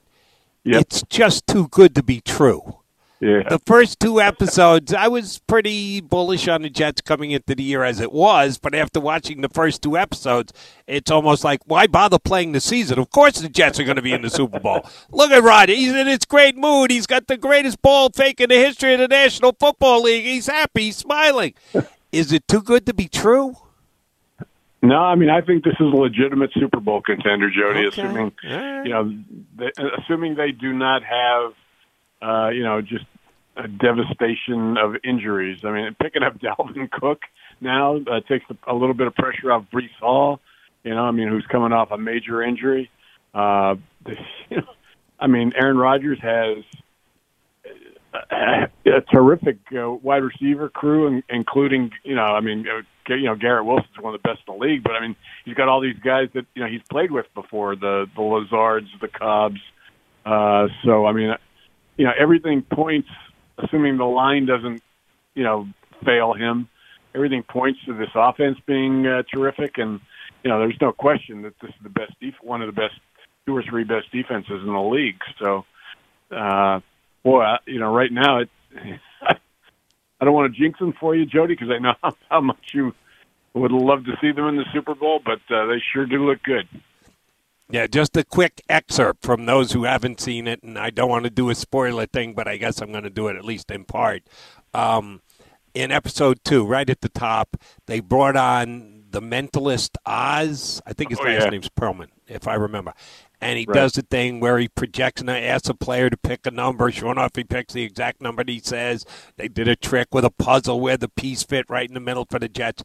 Yep. 0.64 0.82
It's 0.82 1.04
just 1.10 1.48
too 1.48 1.68
good 1.70 1.96
to 1.96 2.04
be 2.04 2.22
true. 2.22 2.78
Yeah. 3.22 3.44
The 3.48 3.60
first 3.68 4.00
two 4.00 4.20
episodes, 4.20 4.92
I 4.96 5.08
was 5.08 5.38
pretty 5.46 6.02
bullish 6.02 6.48
on 6.48 6.64
the 6.64 6.72
Jets 6.72 7.02
coming 7.02 7.30
into 7.30 7.54
the 7.54 7.62
year 7.62 7.84
as 7.84 8.00
it 8.00 8.12
was, 8.12 8.58
but 8.58 8.74
after 8.74 9.00
watching 9.00 9.42
the 9.42 9.50
first 9.50 9.84
two 9.84 9.96
episodes, 9.96 10.52
it's 10.88 11.12
almost 11.12 11.44
like, 11.44 11.62
why 11.66 11.86
bother 11.86 12.18
playing 12.18 12.54
the 12.54 12.60
season? 12.60 12.98
Of 12.98 13.12
course 13.12 13.40
the 13.40 13.48
Jets 13.48 13.80
are 13.80 13.84
going 13.84 13.98
to 13.98 14.02
be 14.02 14.12
in 14.12 14.24
the 14.24 14.30
Super 14.32 14.60
Bowl. 14.60 14.82
Look 15.12 15.30
at 15.30 15.44
Rod. 15.44 15.70
He's 15.70 15.94
in 15.94 16.08
his 16.08 16.26
great 16.26 16.58
mood. 16.58 16.90
He's 16.90 17.06
got 17.06 17.28
the 17.28 17.38
greatest 17.38 17.84
ball 17.84 18.10
fake 18.10 18.42
in 18.42 18.50
the 18.50 18.56
history 18.56 18.96
of 18.96 19.00
the 19.02 19.08
National 19.08 19.56
Football 19.60 20.02
League. 20.02 20.26
He's 20.26 20.48
happy. 20.48 20.86
He's 20.86 20.98
smiling. 20.98 21.54
Is 22.12 22.34
it 22.34 22.48
too 22.48 22.64
good 22.64 22.88
to 22.88 22.94
be 22.94 23.08
true? 23.08 23.56
No, 24.82 24.98
I 24.98 25.16
mean 25.16 25.30
I 25.30 25.42
think 25.42 25.64
this 25.64 25.76
is 25.80 25.94
a 25.94 25.96
legitimate 25.96 26.52
Super 26.54 26.80
Bowl 26.80 27.02
contender, 27.02 27.50
Jody. 27.50 27.86
Okay. 27.88 28.02
Assuming 28.02 28.32
right. 28.44 28.84
you 28.84 28.92
know, 28.92 29.14
they, 29.58 29.72
assuming 30.00 30.36
they 30.36 30.52
do 30.52 30.74
not 30.74 31.04
have, 31.04 31.54
uh, 32.22 32.50
you 32.50 32.64
know, 32.64 32.82
just 32.82 33.06
a 33.58 33.68
devastation 33.68 34.78
of 34.78 34.96
injuries. 35.04 35.60
I 35.64 35.72
mean, 35.72 35.96
picking 36.02 36.24
up 36.24 36.40
Dalvin 36.40 36.90
Cook 36.90 37.22
now 37.60 37.98
uh, 37.98 38.22
takes 38.22 38.46
a 38.68 38.74
little 38.74 38.96
bit 38.96 39.08
of 39.08 39.16
pressure 39.16 39.52
off 39.52 39.66
Breece 39.72 39.96
Hall. 40.00 40.40
You 40.84 40.96
know, 40.96 41.04
I 41.04 41.12
mean, 41.12 41.28
who's 41.28 41.46
coming 41.46 41.74
off 41.74 41.92
a 41.92 41.98
major 41.98 42.42
injury. 42.42 42.90
Uh, 43.34 43.76
I 45.20 45.28
mean, 45.28 45.54
Aaron 45.56 45.78
Rodgers 45.78 46.18
has 46.22 46.64
a, 48.14 48.68
a 48.86 49.02
terrific 49.14 49.58
uh, 49.76 49.92
wide 49.92 50.24
receiver 50.24 50.70
crew, 50.70 51.22
including 51.30 51.92
you 52.04 52.16
know, 52.16 52.24
I 52.24 52.42
mean, 52.42 52.66
uh, 52.68 52.82
you 53.08 53.26
know, 53.26 53.36
Garrett 53.36 53.66
Wilson's 53.66 53.98
one 54.00 54.14
of 54.14 54.22
the 54.22 54.28
best 54.28 54.42
in 54.48 54.58
the 54.58 54.60
league, 54.60 54.84
but 54.84 54.94
I 54.94 55.02
mean, 55.02 55.16
he's 55.46 55.56
got 55.56 55.68
all 55.68 55.82
these 55.82 56.00
guys 56.04 56.30
that 56.34 56.46
you 56.56 56.64
know 56.64 56.70
he's 56.70 56.82
played 56.90 57.12
with 57.12 57.26
before 57.34 57.76
the 57.76 58.06
the 58.16 58.22
Lazards, 58.22 58.88
the 59.00 59.08
Cobbs. 59.08 59.62
Uh, 60.26 60.68
so 60.86 61.06
I 61.06 61.14
mean, 61.14 61.34
you 61.98 62.06
know, 62.06 62.12
everything 62.20 62.62
points 62.62 63.10
assuming 63.58 63.98
the 63.98 64.06
line 64.06 64.46
doesn't, 64.46 64.82
you 65.36 65.44
know, 65.44 65.68
fail 66.06 66.34
him, 66.34 66.68
everything 67.16 67.44
points 67.44 67.80
to 67.86 67.94
this 67.94 68.10
offense 68.16 68.58
being 68.66 69.06
uh, 69.06 69.24
terrific. 69.34 69.78
And 69.78 70.00
you 70.44 70.50
know, 70.50 70.60
there's 70.60 70.78
no 70.82 70.92
question 70.92 71.44
that 71.44 71.54
this 71.62 71.70
is 71.70 71.84
the 71.84 71.90
best, 71.90 72.14
def- 72.20 72.42
one 72.42 72.62
of 72.62 72.68
the 72.68 72.80
best, 72.80 72.96
two 73.46 73.56
or 73.56 73.64
three 73.64 73.84
best 73.84 74.12
defenses 74.12 74.62
in 74.66 74.74
the 74.74 74.80
league. 74.80 75.20
So, 75.42 75.66
uh, 76.36 76.80
boy, 77.24 77.42
I, 77.42 77.58
you 77.66 77.80
know, 77.80 77.94
right 77.94 78.12
now 78.12 78.40
it. 78.40 78.50
I 80.22 80.26
don't 80.26 80.36
want 80.36 80.54
to 80.54 80.62
jinx 80.62 80.78
them 80.78 80.94
for 81.00 81.16
you, 81.16 81.26
Jody, 81.26 81.56
because 81.56 81.72
I 81.72 81.80
know 81.80 81.96
how, 82.30 82.42
much 82.42 82.74
you 82.74 82.94
would 83.56 83.72
love 83.72 84.06
to 84.06 84.14
see 84.22 84.32
them 84.32 84.48
in 84.48 84.56
the 84.56 84.66
Super 84.72 84.94
Bowl, 84.94 85.20
but 85.26 85.40
uh, 85.54 85.66
they 85.66 85.82
sure 85.92 86.06
do 86.06 86.26
look 86.26 86.44
good. 86.44 86.68
Yeah, 87.72 87.88
just 87.88 88.16
a 88.18 88.24
quick 88.24 88.62
excerpt 88.70 89.24
from 89.24 89.46
those 89.46 89.72
who 89.72 89.86
haven't 89.86 90.20
seen 90.20 90.46
it, 90.46 90.62
and 90.62 90.78
I 90.78 90.90
don't 90.90 91.10
want 91.10 91.24
to 91.24 91.30
do 91.30 91.50
a 91.50 91.56
spoiler 91.56 92.06
thing, 92.06 92.34
but 92.34 92.48
I 92.48 92.58
guess 92.58 92.82
I'm 92.82 92.92
going 92.92 93.06
to 93.06 93.10
do 93.10 93.30
it 93.30 93.36
at 93.36 93.46
least 93.46 93.72
in 93.72 93.86
part. 93.86 94.24
Um, 94.74 95.22
in 95.74 95.92
episode 95.92 96.40
two, 96.44 96.66
right 96.66 96.90
at 96.90 97.02
the 97.02 97.10
top, 97.10 97.58
they 97.88 98.00
brought 98.00 98.36
on 98.36 99.04
the 99.10 99.22
mentalist 99.22 99.98
Oz. 100.06 100.82
I 100.86 100.94
think 100.94 101.10
his 101.10 101.20
Oh, 101.20 101.24
last 101.24 101.44
yeah. 101.44 101.50
name's 101.50 101.70
Pearlman, 101.70 102.08
if 102.28 102.48
I 102.48 102.54
remember. 102.56 102.94
And 103.42 103.58
he 103.58 103.66
Right. 103.68 103.74
does 103.76 103.94
the 103.94 104.04
thing 104.04 104.40
where 104.40 104.58
he 104.60 104.68
projects 104.68 105.20
and 105.22 105.30
asks 105.30 105.68
a 105.68 105.74
player 105.74 106.10
to 106.10 106.16
pick 106.18 106.46
a 106.46 106.52
number. 106.52 106.92
Sure 106.92 107.12
enough, 107.12 107.32
he 107.36 107.44
picks 107.44 107.74
the 107.74 107.84
exact 107.84 108.22
number 108.22 108.44
that 108.44 108.52
he 108.52 108.60
says. 108.60 109.04
They 109.38 109.48
did 109.48 109.68
a 109.68 109.76
trick 109.76 110.10
with 110.14 110.24
a 110.24 110.30
puzzle 110.30 110.80
where 110.80 110.98
the 110.98 111.10
piece 111.10 111.44
fit 111.44 111.66
right 111.68 111.88
in 111.88 111.94
the 111.96 112.00
middle 112.00 112.26
for 112.30 112.40
the 112.40 112.48
Jets. 112.48 112.84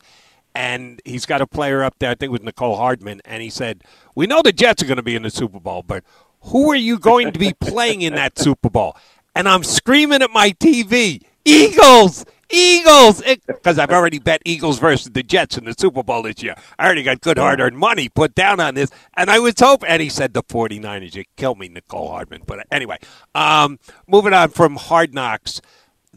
And 0.54 1.02
he's 1.04 1.26
got 1.26 1.42
a 1.42 1.46
player 1.46 1.82
up 1.84 1.96
there, 1.98 2.10
I 2.10 2.14
think 2.14 2.30
it 2.30 2.30
was 2.30 2.40
Mecole 2.40 2.78
Hardman, 2.78 3.20
and 3.26 3.42
he 3.42 3.50
said, 3.50 3.84
We 4.14 4.26
know 4.26 4.40
the 4.40 4.52
Jets 4.52 4.82
are 4.82 4.86
going 4.86 4.96
to 4.96 5.02
be 5.02 5.14
in 5.14 5.22
the 5.22 5.30
Super 5.30 5.60
Bowl, 5.60 5.82
but 5.82 6.02
who 6.40 6.70
are 6.70 6.76
you 6.76 6.98
going 6.98 7.32
to 7.32 7.38
be 7.38 7.52
playing 7.52 8.00
in 8.00 8.14
that 8.14 8.38
Super 8.38 8.70
Bowl? 8.70 8.96
And 9.34 9.46
I'm 9.50 9.62
screaming 9.62 10.22
at 10.22 10.30
my 10.30 10.52
TV, 10.52 11.20
Eagles! 11.44 12.24
Eagles! 12.50 13.22
Because 13.46 13.78
I've 13.78 13.90
already 13.90 14.18
bet 14.18 14.42
Eagles 14.44 14.78
versus 14.78 15.10
the 15.12 15.22
Jets 15.22 15.58
in 15.58 15.64
the 15.64 15.74
Super 15.76 16.02
Bowl 16.02 16.22
this 16.22 16.42
year. 16.42 16.54
I 16.78 16.86
already 16.86 17.02
got 17.02 17.20
good 17.20 17.38
hard 17.38 17.60
earned 17.60 17.76
money 17.78 18.08
put 18.08 18.34
down 18.34 18.60
on 18.60 18.74
this. 18.74 18.90
And 19.16 19.30
I 19.30 19.38
was 19.38 19.54
hoping, 19.58 19.88
and 19.88 20.00
he 20.00 20.08
said 20.08 20.34
the 20.34 20.42
49ers. 20.42 21.14
You 21.14 21.24
killed 21.36 21.58
me, 21.58 21.68
Mecole 21.68 22.10
Hardman. 22.10 22.42
But 22.46 22.66
anyway, 22.70 22.98
um, 23.34 23.78
moving 24.06 24.32
on 24.32 24.50
from 24.50 24.76
Hard 24.76 25.14
Knocks. 25.14 25.60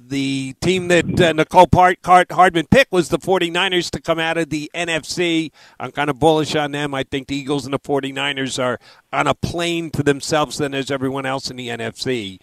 The 0.02 0.56
team 0.62 0.88
that 0.88 1.06
uh, 1.06 1.34
Mecole 1.34 1.70
Part- 1.70 2.02
Cart- 2.02 2.32
Hardman 2.32 2.68
picked 2.68 2.92
was 2.92 3.10
the 3.10 3.20
49ers 3.20 3.92
to 3.92 4.02
come 4.02 4.18
out 4.18 4.38
of 4.38 4.50
the 4.50 4.72
NFC. 4.74 5.52
I'm 5.80 5.92
kind 5.92 6.10
of 6.10 6.20
bullish 6.20 6.56
on 6.56 6.72
them. 6.72 6.94
I 6.94 7.04
think 7.04 7.28
the 7.28 7.36
Eagles 7.36 7.66
and 7.66 7.74
the 7.74 7.80
49ers 7.80 8.64
are 8.64 8.80
on 9.12 9.28
a 9.28 9.36
plane 9.36 9.92
to 9.92 10.02
themselves 10.02 10.58
than 10.58 10.74
as 10.74 10.90
everyone 10.90 11.26
else 11.26 11.52
in 11.52 11.58
the 11.58 11.68
NFC. 11.68 12.40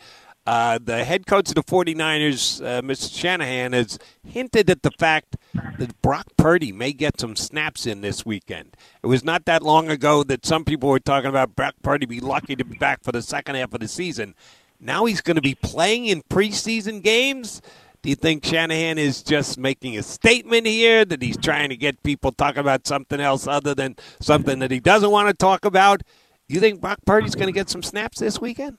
Uh, 0.47 0.79
the 0.81 1.05
head 1.05 1.27
coach 1.27 1.49
of 1.49 1.57
the 1.57 1.63
49ers, 1.63 2.65
uh, 2.65 2.81
Mr. 2.81 3.13
Shanahan, 3.13 3.73
has 3.73 3.99
hinted 4.25 4.71
at 4.71 4.83
the 4.83 4.93
fact 4.93 5.37
that 5.79 6.01
Brock 6.03 6.29
Purdy 6.37 6.71
may 6.71 6.93
get 6.93 7.19
some 7.19 7.35
snaps 7.35 7.85
in 7.85 8.01
this 8.01 8.25
weekend. 8.25 8.77
It 9.03 9.09
was 9.09 9.25
not 9.25 9.45
that 9.47 9.63
long 9.63 9.91
ago 9.91 10.23
that 10.23 10.47
some 10.47 10.65
people 10.65 10.89
were 10.89 11.01
talking 11.01 11.29
about 11.29 11.57
Brock 11.57 11.75
Purdy 11.83 12.07
be 12.07 12.21
lucky 12.21 12.55
to 12.55 12.65
be 12.65 12.79
back 12.79 13.03
for 13.03 13.11
the 13.11 13.23
second 13.23 13.57
half 13.57 13.75
of 13.75 13.81
the 13.81 13.89
season. 13.89 14.37
Now 14.79 15.07
he's 15.07 15.21
going 15.21 15.35
to 15.35 15.43
be 15.43 15.57
playing 15.57 16.07
in 16.07 16.23
preseason 16.23 17.03
games. 17.03 17.61
Do 18.03 18.11
you 18.11 18.15
think 18.15 18.45
Shanahan 18.45 18.99
is 18.99 19.25
just 19.25 19.59
making 19.59 19.99
a 19.99 20.03
statement 20.05 20.67
here 20.67 21.05
that 21.05 21.23
he's 21.23 21.37
trying 21.37 21.71
to 21.71 21.77
get 21.77 22.05
people 22.05 22.31
talking 22.31 22.61
about 22.61 22.87
something 22.87 23.21
else 23.21 23.49
other 23.49 23.75
than 23.75 23.97
something 24.21 24.61
that 24.61 24.71
he 24.71 24.79
doesn't 24.79 25.11
want 25.11 25.29
to 25.29 25.35
talk 25.35 25.65
about? 25.65 26.03
Do 26.49 26.55
You 26.55 26.61
think 26.61 26.81
Brock 26.81 27.01
Purdy's 27.05 27.35
going 27.35 27.49
to 27.49 27.53
get 27.53 27.69
some 27.69 27.83
snaps 27.83 28.21
this 28.21 28.41
weekend? 28.41 28.79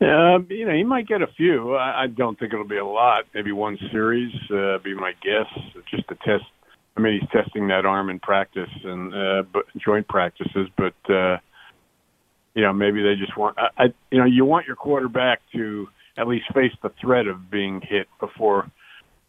Uh, 0.00 0.38
you 0.48 0.64
know, 0.64 0.74
he 0.74 0.84
might 0.84 1.08
get 1.08 1.22
a 1.22 1.26
few. 1.36 1.74
I, 1.74 2.04
I 2.04 2.06
don't 2.06 2.38
think 2.38 2.52
it'll 2.52 2.68
be 2.68 2.76
a 2.76 2.86
lot. 2.86 3.24
Maybe 3.34 3.50
one 3.50 3.76
series, 3.90 4.32
uh, 4.50 4.78
be 4.78 4.94
my 4.94 5.12
guess, 5.22 5.46
just 5.90 6.06
to 6.08 6.14
test. 6.24 6.44
I 6.96 7.00
mean, 7.00 7.20
he's 7.20 7.30
testing 7.30 7.68
that 7.68 7.84
arm 7.84 8.08
in 8.10 8.20
practice 8.20 8.70
and 8.84 9.12
uh, 9.12 9.42
but 9.52 9.64
joint 9.76 10.06
practices, 10.06 10.68
but 10.76 10.94
uh, 11.12 11.38
you 12.54 12.62
know, 12.62 12.72
maybe 12.72 13.02
they 13.02 13.14
just 13.16 13.36
want. 13.36 13.58
I, 13.58 13.68
I, 13.76 13.84
you 14.10 14.18
know, 14.18 14.24
you 14.24 14.44
want 14.44 14.66
your 14.66 14.76
quarterback 14.76 15.40
to 15.52 15.88
at 16.16 16.28
least 16.28 16.46
face 16.54 16.72
the 16.82 16.90
threat 17.00 17.26
of 17.26 17.50
being 17.50 17.80
hit 17.80 18.08
before 18.20 18.70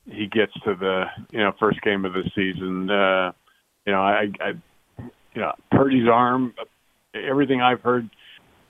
he 0.06 0.28
gets 0.28 0.54
to 0.66 0.76
the 0.76 1.06
you 1.32 1.40
know 1.40 1.52
first 1.60 1.82
game 1.82 2.06
of 2.06 2.14
the 2.14 2.24
season. 2.36 2.90
Uh, 2.90 3.32
you 3.86 3.94
know, 3.94 4.02
I, 4.02 4.28
I, 4.40 4.50
you 5.34 5.42
know, 5.42 5.54
Purdy's 5.72 6.08
arm. 6.08 6.54
Everything 7.14 7.62
I've 7.62 7.82
heard 7.82 8.10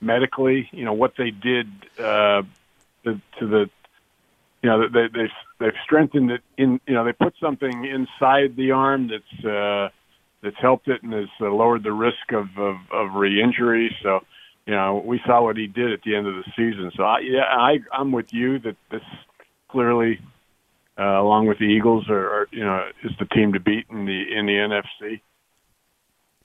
medically, 0.00 0.68
you 0.72 0.84
know, 0.84 0.92
what 0.92 1.14
they 1.16 1.30
did 1.30 1.66
uh, 1.98 2.42
to, 3.04 3.20
to 3.38 3.46
the, 3.46 3.70
you 4.62 4.68
know, 4.68 4.88
they 4.88 5.06
they 5.12 5.28
they've 5.58 5.80
strengthened 5.84 6.30
it 6.30 6.42
in, 6.58 6.80
you 6.86 6.94
know, 6.94 7.04
they 7.04 7.12
put 7.12 7.34
something 7.40 7.84
inside 7.84 8.56
the 8.56 8.72
arm 8.72 9.08
that's 9.08 9.44
uh, 9.44 9.88
that's 10.42 10.56
helped 10.60 10.88
it 10.88 11.02
and 11.02 11.12
has 11.12 11.28
uh, 11.40 11.46
lowered 11.46 11.82
the 11.82 11.92
risk 11.92 12.32
of 12.32 12.46
of, 12.58 12.76
of 12.92 13.14
re-injury. 13.14 13.94
So, 14.02 14.20
you 14.66 14.74
know, 14.74 15.02
we 15.04 15.20
saw 15.26 15.42
what 15.42 15.56
he 15.56 15.66
did 15.66 15.92
at 15.92 16.02
the 16.02 16.14
end 16.14 16.26
of 16.26 16.34
the 16.34 16.44
season. 16.56 16.92
So, 16.96 17.04
I, 17.04 17.20
yeah, 17.20 17.44
I 17.44 17.78
I'm 17.92 18.12
with 18.12 18.32
you 18.32 18.58
that 18.60 18.76
this 18.90 19.02
clearly. 19.68 20.20
Uh, 20.98 21.18
along 21.18 21.46
with 21.46 21.58
the 21.58 21.64
Eagles, 21.64 22.10
are, 22.10 22.28
are 22.28 22.48
you 22.50 22.62
know 22.62 22.86
is 23.02 23.12
the 23.18 23.24
team 23.24 23.54
to 23.54 23.60
beat 23.60 23.86
in 23.88 24.04
the 24.04 24.22
in 24.36 24.44
the 24.44 24.52
NFC. 24.52 25.22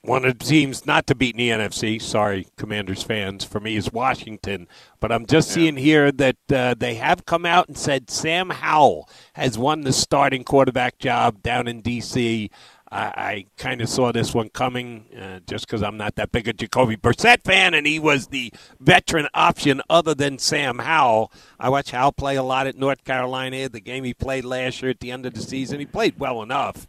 One 0.06 0.24
of 0.24 0.38
the 0.38 0.44
teams 0.44 0.86
not 0.86 1.08
to 1.08 1.16
beat 1.16 1.34
in 1.34 1.38
the 1.38 1.50
NFC, 1.50 2.00
sorry, 2.00 2.46
Commanders 2.56 3.02
fans, 3.02 3.42
for 3.44 3.58
me 3.58 3.74
is 3.76 3.92
Washington. 3.92 4.68
But 5.00 5.10
I'm 5.10 5.26
just 5.26 5.50
seeing 5.50 5.76
here 5.76 6.12
that 6.12 6.36
uh, 6.52 6.74
they 6.78 6.94
have 6.94 7.26
come 7.26 7.44
out 7.44 7.66
and 7.66 7.76
said 7.76 8.08
Sam 8.08 8.50
Howell 8.50 9.08
has 9.32 9.58
won 9.58 9.80
the 9.80 9.92
starting 9.92 10.44
quarterback 10.44 10.98
job 10.98 11.42
down 11.42 11.66
in 11.66 11.80
D.C. 11.80 12.50
I, 12.92 12.98
I 13.00 13.46
kind 13.56 13.80
of 13.80 13.88
saw 13.88 14.12
this 14.12 14.32
one 14.32 14.48
coming 14.50 15.06
uh, 15.20 15.40
just 15.44 15.66
because 15.66 15.82
I'm 15.82 15.96
not 15.96 16.14
that 16.14 16.30
big 16.30 16.46
a 16.46 16.52
Jacoby 16.52 16.96
Brissett 16.96 17.42
fan, 17.42 17.74
and 17.74 17.84
he 17.84 17.98
was 17.98 18.28
the 18.28 18.52
veteran 18.78 19.26
option 19.34 19.82
other 19.90 20.14
than 20.14 20.38
Sam 20.38 20.78
Howell. 20.78 21.32
I 21.58 21.68
watch 21.68 21.90
Howell 21.90 22.12
play 22.12 22.36
a 22.36 22.44
lot 22.44 22.68
at 22.68 22.76
North 22.76 23.02
Carolina. 23.02 23.68
The 23.68 23.80
game 23.80 24.04
he 24.04 24.14
played 24.14 24.44
last 24.44 24.82
year 24.82 24.92
at 24.92 25.00
the 25.00 25.10
end 25.10 25.26
of 25.26 25.34
the 25.34 25.42
season, 25.42 25.80
he 25.80 25.86
played 25.86 26.20
well 26.20 26.42
enough. 26.42 26.86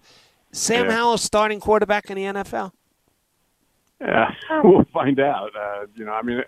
Sam 0.51 0.85
Yeah. 0.85 0.91
Howell 0.91 1.17
starting 1.17 1.59
quarterback 1.59 2.11
in 2.11 2.15
the 2.15 2.23
NFL? 2.23 2.73
Yeah, 3.99 4.31
we'll 4.63 4.85
find 4.93 5.19
out. 5.19 5.51
Uh, 5.55 5.87
you 5.95 6.05
know, 6.05 6.13
I 6.13 6.21
mean, 6.21 6.41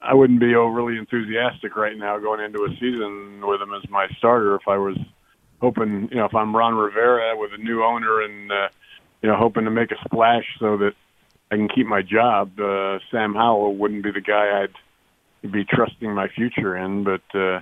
I 0.00 0.14
wouldn't 0.14 0.40
be 0.40 0.54
overly 0.54 0.96
enthusiastic 0.96 1.76
right 1.76 1.96
now 1.96 2.18
going 2.18 2.40
into 2.40 2.64
a 2.64 2.70
season 2.74 3.40
with 3.46 3.60
him 3.60 3.72
as 3.74 3.88
my 3.90 4.08
starter 4.18 4.54
if 4.56 4.66
I 4.66 4.78
was 4.78 4.96
hoping, 5.60 6.08
you 6.10 6.18
know, 6.18 6.24
if 6.24 6.34
I'm 6.34 6.54
Ron 6.54 6.74
Rivera 6.74 7.36
with 7.36 7.52
a 7.54 7.58
new 7.58 7.84
owner 7.84 8.22
and, 8.22 8.50
uh, 8.50 8.68
you 9.22 9.28
know, 9.28 9.36
hoping 9.36 9.64
to 9.64 9.70
make 9.70 9.92
a 9.92 10.04
splash 10.04 10.44
so 10.58 10.76
that 10.78 10.92
I 11.50 11.56
can 11.56 11.68
keep 11.68 11.86
my 11.86 12.02
job. 12.02 12.58
Uh, 12.58 12.98
Sam 13.10 13.34
Howell 13.34 13.76
wouldn't 13.76 14.02
be 14.02 14.10
the 14.10 14.20
guy 14.20 14.64
I'd 14.64 15.52
be 15.52 15.64
trusting 15.64 16.12
my 16.12 16.28
future 16.28 16.76
in, 16.76 17.04
but, 17.04 17.22
uh, 17.34 17.60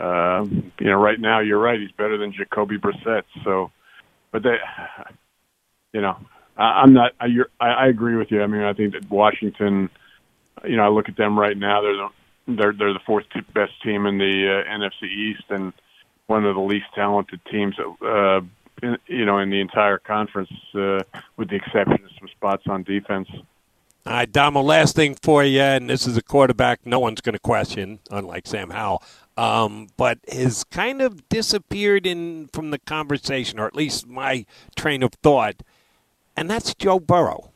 uh, 0.00 0.44
you 0.44 0.86
know, 0.86 1.00
right 1.00 1.18
now 1.20 1.40
you're 1.40 1.58
right. 1.58 1.78
He's 1.78 1.92
better 1.92 2.18
than 2.18 2.32
Jacoby 2.32 2.78
Brissett. 2.78 3.24
So, 3.44 3.70
but 4.32 4.42
they, 4.42 4.56
you 5.92 6.00
know, 6.00 6.16
I'm 6.62 6.92
not. 6.92 7.12
I, 7.20 7.26
you're, 7.26 7.48
I, 7.60 7.68
I 7.68 7.86
agree 7.86 8.16
with 8.16 8.30
you. 8.30 8.42
I 8.42 8.46
mean, 8.46 8.62
I 8.62 8.72
think 8.72 8.92
that 8.94 9.10
Washington. 9.10 9.90
You 10.64 10.76
know, 10.76 10.84
I 10.84 10.88
look 10.88 11.08
at 11.08 11.16
them 11.16 11.38
right 11.38 11.56
now. 11.56 11.82
They're 11.82 11.96
the 11.96 12.08
they're 12.48 12.72
they're 12.72 12.92
the 12.92 13.00
fourth 13.06 13.26
best 13.54 13.80
team 13.82 14.06
in 14.06 14.18
the 14.18 14.64
uh, 14.66 14.70
NFC 14.70 15.04
East 15.04 15.44
and 15.50 15.72
one 16.26 16.44
of 16.44 16.54
the 16.54 16.60
least 16.60 16.86
talented 16.94 17.40
teams. 17.50 17.76
Uh, 17.78 18.40
in, 18.82 18.96
you 19.06 19.24
know, 19.24 19.38
in 19.38 19.50
the 19.50 19.60
entire 19.60 19.98
conference, 19.98 20.50
uh, 20.74 21.00
with 21.36 21.50
the 21.50 21.56
exception 21.56 22.04
of 22.04 22.10
some 22.18 22.28
spots 22.28 22.64
on 22.68 22.82
defense. 22.82 23.28
All 24.06 24.14
right, 24.14 24.30
Domo, 24.30 24.62
last 24.62 24.96
thing 24.96 25.16
for 25.20 25.44
you, 25.44 25.60
and 25.60 25.90
this 25.90 26.06
is 26.06 26.16
a 26.16 26.22
quarterback 26.22 26.86
no 26.86 26.98
one's 26.98 27.20
going 27.20 27.34
to 27.34 27.40
question, 27.40 27.98
unlike 28.10 28.46
Sam 28.46 28.70
Howell, 28.70 29.02
um, 29.36 29.88
but 29.96 30.18
has 30.32 30.64
kind 30.64 31.02
of 31.02 31.28
disappeared 31.28 32.06
in 32.06 32.48
from 32.52 32.70
the 32.70 32.78
conversation, 32.78 33.58
or 33.58 33.66
at 33.66 33.74
least 33.74 34.06
my 34.06 34.46
train 34.76 35.02
of 35.02 35.12
thought, 35.14 35.56
and 36.38 36.48
that's 36.48 36.72
Joe 36.74 37.00
Burrow. 37.00 37.50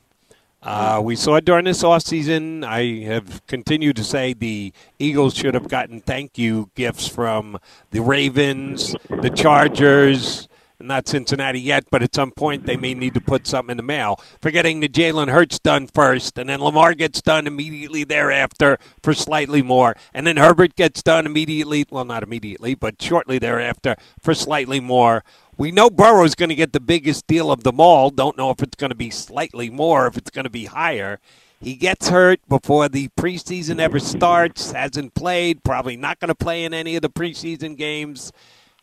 Uh, 0.60 1.00
we 1.02 1.14
saw 1.14 1.38
during 1.38 1.66
this 1.66 1.84
offseason, 1.84 2.64
I 2.64 3.04
have 3.06 3.46
continued 3.46 3.94
to 3.96 4.04
say 4.04 4.32
the 4.32 4.72
Eagles 4.98 5.34
should 5.34 5.54
have 5.54 5.68
gotten 5.68 6.00
thank 6.00 6.36
you 6.36 6.68
gifts 6.74 7.06
from 7.06 7.58
the 7.92 8.00
Ravens, 8.00 8.96
the 9.08 9.30
Chargers, 9.30 10.48
not 10.80 11.06
Cincinnati 11.06 11.60
yet, 11.60 11.84
but 11.92 12.02
at 12.02 12.14
some 12.14 12.32
point 12.32 12.66
they 12.66 12.76
may 12.76 12.94
need 12.94 13.14
to 13.14 13.20
put 13.20 13.46
something 13.46 13.72
in 13.72 13.76
the 13.76 13.84
mail. 13.84 14.20
Forgetting 14.40 14.80
the 14.80 14.88
Jalen 14.88 15.30
Hurts 15.30 15.60
done 15.60 15.86
first, 15.86 16.36
and 16.36 16.48
then 16.48 16.60
Lamar 16.60 16.94
gets 16.94 17.22
done 17.22 17.46
immediately 17.46 18.02
thereafter 18.02 18.78
for 19.00 19.14
slightly 19.14 19.62
more, 19.62 19.94
and 20.12 20.26
then 20.26 20.36
Herbert 20.36 20.74
gets 20.74 21.04
done 21.04 21.24
immediately, 21.24 21.84
well, 21.88 22.04
not 22.04 22.24
immediately, 22.24 22.74
but 22.74 23.00
shortly 23.00 23.38
thereafter 23.38 23.94
for 24.20 24.34
slightly 24.34 24.80
more. 24.80 25.22
We 25.62 25.70
know 25.70 25.90
Burrow's 25.90 26.34
going 26.34 26.48
to 26.48 26.56
get 26.56 26.72
the 26.72 26.80
biggest 26.80 27.28
deal 27.28 27.52
of 27.52 27.62
them 27.62 27.78
all. 27.78 28.10
Don't 28.10 28.36
know 28.36 28.50
if 28.50 28.64
it's 28.64 28.74
going 28.74 28.90
to 28.90 28.96
be 28.96 29.10
slightly 29.10 29.70
more, 29.70 30.08
if 30.08 30.16
it's 30.16 30.28
going 30.32 30.42
to 30.42 30.50
be 30.50 30.64
higher. 30.64 31.20
He 31.60 31.76
gets 31.76 32.08
hurt 32.08 32.40
before 32.48 32.88
the 32.88 33.10
preseason 33.16 33.78
ever 33.78 34.00
starts, 34.00 34.72
hasn't 34.72 35.14
played, 35.14 35.62
probably 35.62 35.96
not 35.96 36.18
going 36.18 36.30
to 36.30 36.34
play 36.34 36.64
in 36.64 36.74
any 36.74 36.96
of 36.96 37.02
the 37.02 37.08
preseason 37.08 37.76
games. 37.76 38.32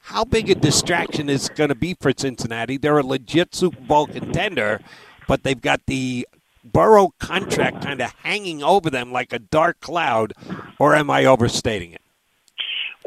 How 0.04 0.24
big 0.24 0.50
a 0.50 0.56
distraction 0.56 1.30
is 1.30 1.50
going 1.50 1.68
to 1.68 1.76
be 1.76 1.98
for 2.00 2.14
Cincinnati? 2.16 2.78
They're 2.78 3.00
a 3.00 3.04
legit 3.04 3.54
Super 3.54 3.82
Bowl 3.82 4.08
contender, 4.08 4.80
but 5.28 5.44
they've 5.44 5.60
got 5.60 5.82
the 5.86 6.26
Burrow 6.64 7.10
contract 7.20 7.84
kind 7.84 8.00
of 8.00 8.14
hanging 8.24 8.64
over 8.64 8.90
them 8.90 9.12
like 9.12 9.34
a 9.34 9.40
dark 9.40 9.82
cloud, 9.82 10.32
or 10.80 10.96
am 10.96 11.10
I 11.10 11.26
overstating 11.26 11.92
it? 11.92 12.02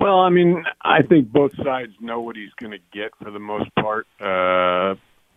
Well, 0.02 0.18
I 0.18 0.30
mean, 0.30 0.64
I 0.80 1.02
think 1.02 1.30
both 1.30 1.52
sides 1.62 1.92
know 2.00 2.20
what 2.22 2.34
he's 2.34 2.50
going 2.60 2.72
to 2.72 2.80
get 2.92 3.12
for 3.22 3.30
the 3.30 3.38
most 3.38 3.72
part, 3.76 4.08
uh, 4.20 4.96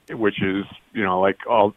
which 0.10 0.42
is, 0.42 0.66
you 0.92 1.04
know, 1.04 1.20
like 1.20 1.38
all 1.48 1.76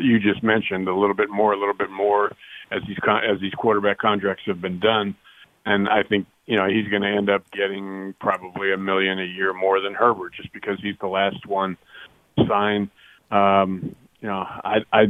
you 0.00 0.18
just 0.18 0.42
mentioned, 0.42 0.88
a 0.88 0.94
little 0.96 1.14
bit 1.14 1.30
more, 1.30 1.52
a 1.52 1.56
little 1.56 1.74
bit 1.74 1.90
more 1.90 2.32
as 2.72 2.82
these 2.88 2.98
con- 3.04 3.22
as 3.24 3.40
these 3.40 3.54
quarterback 3.54 3.98
contracts 3.98 4.42
have 4.46 4.60
been 4.60 4.80
done, 4.80 5.14
and 5.64 5.88
I 5.88 6.02
think 6.02 6.26
you 6.46 6.56
know 6.56 6.66
he's 6.66 6.88
going 6.88 7.02
to 7.02 7.08
end 7.08 7.30
up 7.30 7.48
getting 7.52 8.16
probably 8.20 8.72
a 8.72 8.78
million 8.78 9.20
a 9.20 9.24
year 9.24 9.52
more 9.52 9.80
than 9.80 9.94
Herbert 9.94 10.32
just 10.34 10.52
because 10.52 10.78
he's 10.82 10.96
the 11.00 11.06
last 11.06 11.46
one 11.46 11.76
signed. 12.48 12.90
Um, 13.30 13.94
you 14.20 14.26
know, 14.26 14.42
I 14.42 14.78
I 14.92 15.04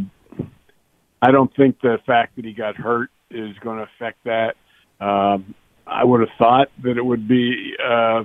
I 1.23 1.31
don't 1.31 1.55
think 1.57 1.81
the 1.81 1.97
fact 2.07 2.37
that 2.37 2.45
he 2.45 2.53
got 2.53 2.77
hurt 2.77 3.09
is 3.31 3.57
going 3.61 3.79
to 3.79 3.85
affect 3.85 4.25
that. 4.25 4.57
Um, 5.01 5.55
I 5.87 6.05
would 6.05 6.21
have 6.21 6.37
thought 6.39 6.69
that 6.83 6.97
it 6.97 7.05
would 7.05 7.29
be. 7.29 7.75
Uh, 7.83 8.25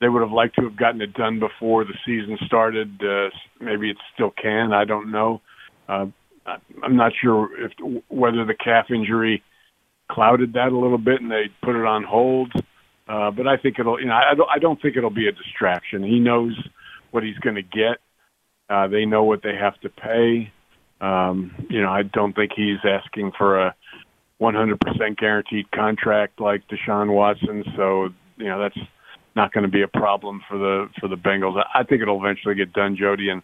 they 0.00 0.08
would 0.08 0.22
have 0.22 0.32
liked 0.32 0.56
to 0.56 0.62
have 0.62 0.76
gotten 0.76 1.02
it 1.02 1.12
done 1.14 1.40
before 1.40 1.84
the 1.84 1.94
season 2.06 2.38
started. 2.46 2.88
Uh, 3.02 3.28
maybe 3.60 3.90
it 3.90 3.98
still 4.14 4.30
can. 4.30 4.72
I 4.72 4.84
don't 4.84 5.10
know. 5.10 5.42
Uh, 5.88 6.06
I'm 6.82 6.96
not 6.96 7.12
sure 7.20 7.48
if 7.58 7.72
whether 8.08 8.44
the 8.44 8.54
calf 8.54 8.86
injury 8.90 9.42
clouded 10.10 10.54
that 10.54 10.72
a 10.72 10.78
little 10.78 10.98
bit 10.98 11.20
and 11.20 11.30
they 11.30 11.44
put 11.62 11.76
it 11.76 11.84
on 11.84 12.02
hold. 12.02 12.52
Uh, 13.08 13.30
but 13.30 13.46
I 13.46 13.56
think 13.56 13.78
it'll. 13.78 14.00
You 14.00 14.06
know, 14.06 14.14
I 14.14 14.34
don't. 14.34 14.48
I 14.54 14.58
don't 14.58 14.80
think 14.80 14.96
it'll 14.96 15.10
be 15.10 15.28
a 15.28 15.32
distraction. 15.32 16.02
He 16.02 16.20
knows 16.20 16.56
what 17.10 17.22
he's 17.24 17.38
going 17.38 17.56
to 17.56 17.62
get. 17.62 17.98
Uh, 18.68 18.86
they 18.86 19.04
know 19.04 19.24
what 19.24 19.42
they 19.42 19.56
have 19.56 19.78
to 19.80 19.88
pay. 19.88 20.52
Um, 21.00 21.66
you 21.68 21.82
know, 21.82 21.90
I 21.90 22.02
don't 22.02 22.34
think 22.34 22.52
he's 22.54 22.78
asking 22.84 23.32
for 23.36 23.66
a 23.66 23.74
100% 24.40 25.16
guaranteed 25.18 25.70
contract 25.70 26.40
like 26.40 26.66
Deshaun 26.68 27.12
Watson. 27.12 27.64
So 27.76 28.08
you 28.36 28.46
know 28.46 28.60
that's 28.60 28.78
not 29.36 29.52
going 29.52 29.62
to 29.64 29.70
be 29.70 29.82
a 29.82 29.88
problem 29.88 30.42
for 30.48 30.58
the 30.58 30.88
for 30.98 31.08
the 31.08 31.16
Bengals. 31.16 31.62
I 31.74 31.84
think 31.84 32.02
it'll 32.02 32.18
eventually 32.18 32.54
get 32.54 32.72
done, 32.72 32.96
Jody, 32.96 33.28
and 33.28 33.42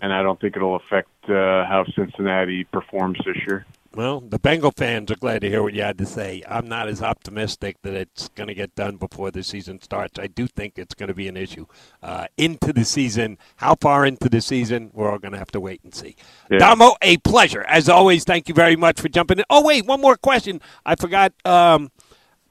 and 0.00 0.12
I 0.12 0.22
don't 0.22 0.40
think 0.40 0.56
it'll 0.56 0.76
affect 0.76 1.08
uh, 1.28 1.64
how 1.64 1.84
Cincinnati 1.94 2.64
performs 2.64 3.18
this 3.24 3.36
year. 3.46 3.64
Well, 3.94 4.20
the 4.20 4.40
Bengal 4.40 4.72
fans 4.72 5.12
are 5.12 5.16
glad 5.16 5.42
to 5.42 5.48
hear 5.48 5.62
what 5.62 5.72
you 5.72 5.82
had 5.82 5.98
to 5.98 6.06
say. 6.06 6.42
I'm 6.48 6.68
not 6.68 6.88
as 6.88 7.00
optimistic 7.00 7.76
that 7.82 7.94
it's 7.94 8.28
going 8.30 8.48
to 8.48 8.54
get 8.54 8.74
done 8.74 8.96
before 8.96 9.30
the 9.30 9.44
season 9.44 9.80
starts. 9.80 10.18
I 10.18 10.26
do 10.26 10.48
think 10.48 10.78
it's 10.78 10.94
going 10.94 11.08
to 11.08 11.14
be 11.14 11.28
an 11.28 11.36
issue 11.36 11.66
uh, 12.02 12.26
into 12.36 12.72
the 12.72 12.84
season. 12.84 13.38
How 13.56 13.76
far 13.76 14.04
into 14.04 14.28
the 14.28 14.40
season? 14.40 14.90
We're 14.92 15.10
all 15.10 15.18
going 15.18 15.32
to 15.32 15.38
have 15.38 15.52
to 15.52 15.60
wait 15.60 15.80
and 15.84 15.94
see. 15.94 16.16
Yeah. 16.50 16.58
Domo, 16.58 16.96
a 17.02 17.18
pleasure 17.18 17.62
as 17.68 17.88
always. 17.88 18.24
Thank 18.24 18.48
you 18.48 18.54
very 18.54 18.74
much 18.74 19.00
for 19.00 19.08
jumping 19.08 19.38
in. 19.38 19.44
Oh 19.48 19.64
wait, 19.64 19.86
one 19.86 20.00
more 20.00 20.16
question. 20.16 20.60
I 20.84 20.96
forgot. 20.96 21.32
Um, 21.44 21.92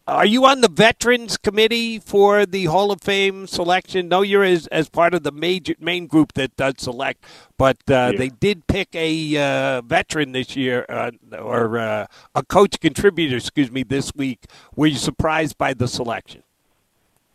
are 0.05 0.25
you 0.25 0.45
on 0.45 0.61
the 0.61 0.67
Veterans 0.67 1.37
Committee 1.37 1.97
for 1.97 2.45
the 2.45 2.65
Hall 2.65 2.91
of 2.91 3.01
Fame 3.01 3.47
selection? 3.47 4.09
No, 4.09 4.21
you're 4.21 4.43
as, 4.43 4.67
as 4.67 4.89
part 4.89 5.13
of 5.13 5.23
the 5.23 5.31
major 5.31 5.75
main 5.79 6.07
group 6.07 6.33
that 6.33 6.55
does 6.57 6.75
select, 6.79 7.23
but 7.57 7.77
uh, 7.89 8.11
yeah. 8.11 8.17
they 8.17 8.29
did 8.29 8.67
pick 8.67 8.89
a 8.93 9.37
uh, 9.37 9.81
veteran 9.81 10.33
this 10.33 10.57
year, 10.57 10.85
uh, 10.89 11.11
or 11.37 11.77
uh, 11.77 12.07
a 12.35 12.43
coach 12.43 12.79
contributor, 12.81 13.37
excuse 13.37 13.71
me, 13.71 13.83
this 13.83 14.11
week. 14.13 14.45
Were 14.75 14.87
you 14.87 14.97
surprised 14.97 15.57
by 15.57 15.73
the 15.73 15.87
selection? 15.87 16.43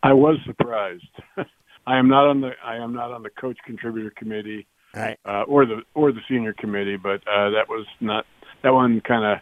I 0.02 0.12
was 0.12 0.36
surprised. 0.44 1.08
I 1.86 1.96
am 1.96 2.08
not 2.08 2.28
on 2.28 2.42
the 2.42 2.52
I 2.62 2.76
am 2.76 2.92
not 2.92 3.12
on 3.12 3.22
the 3.22 3.30
coach 3.30 3.56
contributor 3.64 4.10
committee, 4.10 4.66
right. 4.94 5.18
Uh, 5.24 5.44
or 5.44 5.64
the 5.64 5.82
or 5.94 6.12
the 6.12 6.20
senior 6.28 6.52
committee, 6.52 6.98
but 6.98 7.26
uh, 7.26 7.48
that 7.50 7.66
was 7.66 7.86
not 8.00 8.26
that 8.62 8.74
one 8.74 9.00
kind 9.00 9.24
of 9.24 9.38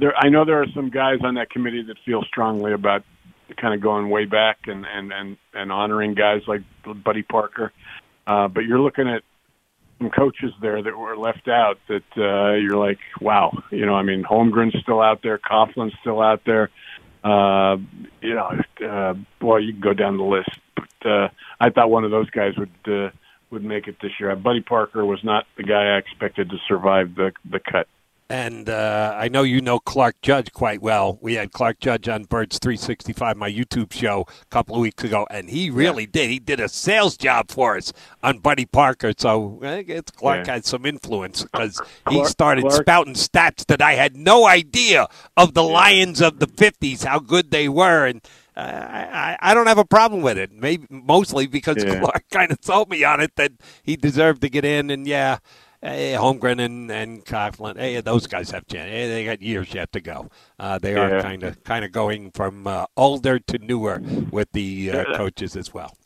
there 0.00 0.16
I 0.16 0.28
know 0.28 0.44
there 0.44 0.62
are 0.62 0.66
some 0.74 0.90
guys 0.90 1.18
on 1.22 1.34
that 1.34 1.50
committee 1.50 1.82
that 1.82 1.96
feel 2.04 2.22
strongly 2.22 2.72
about 2.72 3.04
kind 3.56 3.74
of 3.74 3.80
going 3.80 4.10
way 4.10 4.24
back 4.24 4.58
and 4.66 4.84
and 4.86 5.12
and 5.12 5.36
and 5.54 5.70
honoring 5.70 6.14
guys 6.14 6.42
like 6.46 6.62
Buddy 7.04 7.22
Parker. 7.22 7.72
Uh, 8.26 8.48
but 8.48 8.64
you're 8.64 8.80
looking 8.80 9.08
at 9.08 9.22
some 9.98 10.10
coaches 10.10 10.52
there 10.62 10.82
that 10.82 10.96
were 10.96 11.16
left 11.16 11.48
out 11.48 11.78
that 11.88 12.04
uh, 12.16 12.54
you're 12.54 12.76
like, 12.76 12.98
wow, 13.20 13.52
you 13.70 13.84
know, 13.84 13.94
I 13.94 14.02
mean, 14.02 14.22
Holmgren's 14.22 14.80
still 14.82 15.00
out 15.00 15.22
there, 15.22 15.38
Coughlin's 15.38 15.92
still 16.00 16.20
out 16.20 16.42
there. 16.46 16.70
Uh, 17.22 17.76
you 18.22 18.34
know, 18.34 18.50
uh, 18.88 19.14
boy, 19.40 19.58
you 19.58 19.72
can 19.72 19.80
go 19.80 19.92
down 19.92 20.16
the 20.16 20.24
list. 20.24 20.50
But 20.74 21.10
uh, 21.10 21.28
I 21.60 21.70
thought 21.70 21.90
one 21.90 22.04
of 22.04 22.10
those 22.10 22.30
guys 22.30 22.54
would 22.56 22.70
uh, 22.86 23.10
would 23.50 23.64
make 23.64 23.88
it 23.88 23.96
this 24.00 24.12
year. 24.18 24.34
Buddy 24.36 24.62
Parker 24.62 25.04
was 25.04 25.22
not 25.22 25.44
the 25.56 25.64
guy 25.64 25.94
I 25.94 25.98
expected 25.98 26.50
to 26.50 26.56
survive 26.66 27.14
the 27.14 27.32
the 27.50 27.58
cut 27.58 27.88
and 28.30 28.68
uh, 28.68 29.16
I 29.18 29.28
know 29.28 29.42
you 29.42 29.60
know 29.60 29.80
Clark 29.80 30.22
Judge 30.22 30.52
quite 30.52 30.80
well. 30.80 31.18
We 31.20 31.34
had 31.34 31.50
Clark 31.50 31.80
Judge 31.80 32.08
on 32.08 32.24
Birds 32.24 32.60
365, 32.60 33.36
my 33.36 33.50
YouTube 33.50 33.92
show, 33.92 34.24
a 34.28 34.46
couple 34.46 34.76
of 34.76 34.80
weeks 34.80 35.02
ago, 35.02 35.26
and 35.30 35.50
he 35.50 35.68
really 35.68 36.04
yeah. 36.04 36.10
did. 36.12 36.30
He 36.30 36.38
did 36.38 36.60
a 36.60 36.68
sales 36.68 37.16
job 37.16 37.50
for 37.50 37.76
us 37.76 37.92
on 38.22 38.38
Buddy 38.38 38.66
Parker. 38.66 39.12
So 39.18 39.58
I 39.64 39.82
guess 39.82 40.04
Clark 40.14 40.46
yeah. 40.46 40.54
had 40.54 40.64
some 40.64 40.86
influence 40.86 41.42
because 41.42 41.82
he 42.08 42.24
started 42.24 42.62
Clark. 42.62 42.82
spouting 42.82 43.14
stats 43.14 43.66
that 43.66 43.82
I 43.82 43.94
had 43.94 44.16
no 44.16 44.46
idea 44.46 45.08
of 45.36 45.54
the 45.54 45.64
yeah. 45.64 45.72
Lions 45.72 46.22
of 46.22 46.38
the 46.38 46.46
50s, 46.46 47.04
how 47.04 47.18
good 47.18 47.50
they 47.50 47.68
were. 47.68 48.06
And 48.06 48.20
uh, 48.56 48.60
I, 48.60 49.38
I 49.40 49.54
don't 49.54 49.66
have 49.66 49.78
a 49.78 49.84
problem 49.84 50.22
with 50.22 50.38
it. 50.38 50.52
Maybe 50.52 50.86
mostly 50.88 51.48
because 51.48 51.82
Clark 51.82 52.26
kind 52.30 52.52
of 52.52 52.58
sold 52.62 52.90
me 52.90 53.02
on 53.02 53.20
it 53.20 53.34
that 53.34 53.50
he 53.82 53.96
deserved 53.96 54.40
to 54.42 54.48
get 54.48 54.64
in. 54.64 54.88
And 54.90 55.04
yeah, 55.08 55.38
Hey, 55.82 56.12
Holmgren 56.12 56.62
and 56.62 56.90
and 56.90 57.24
Coughlin, 57.24 57.78
hey, 57.78 58.00
those 58.02 58.26
guys 58.26 58.50
have 58.50 58.66
chance. 58.66 58.90
Hey, 58.90 59.08
they 59.08 59.24
got 59.24 59.40
years 59.40 59.72
yet 59.72 59.90
to 59.92 60.00
go. 60.00 60.28
Uh, 60.58 60.78
they 60.78 60.92
yeah. 60.92 61.00
are 61.00 61.22
kind 61.22 61.42
of 61.42 61.64
kind 61.64 61.84
of 61.86 61.92
going 61.92 62.30
from 62.32 62.66
uh, 62.66 62.84
older 62.98 63.38
to 63.38 63.58
newer 63.58 64.02
with 64.30 64.52
the 64.52 64.90
uh, 64.90 65.16
coaches 65.16 65.56
as 65.56 65.72
well. 65.72 65.96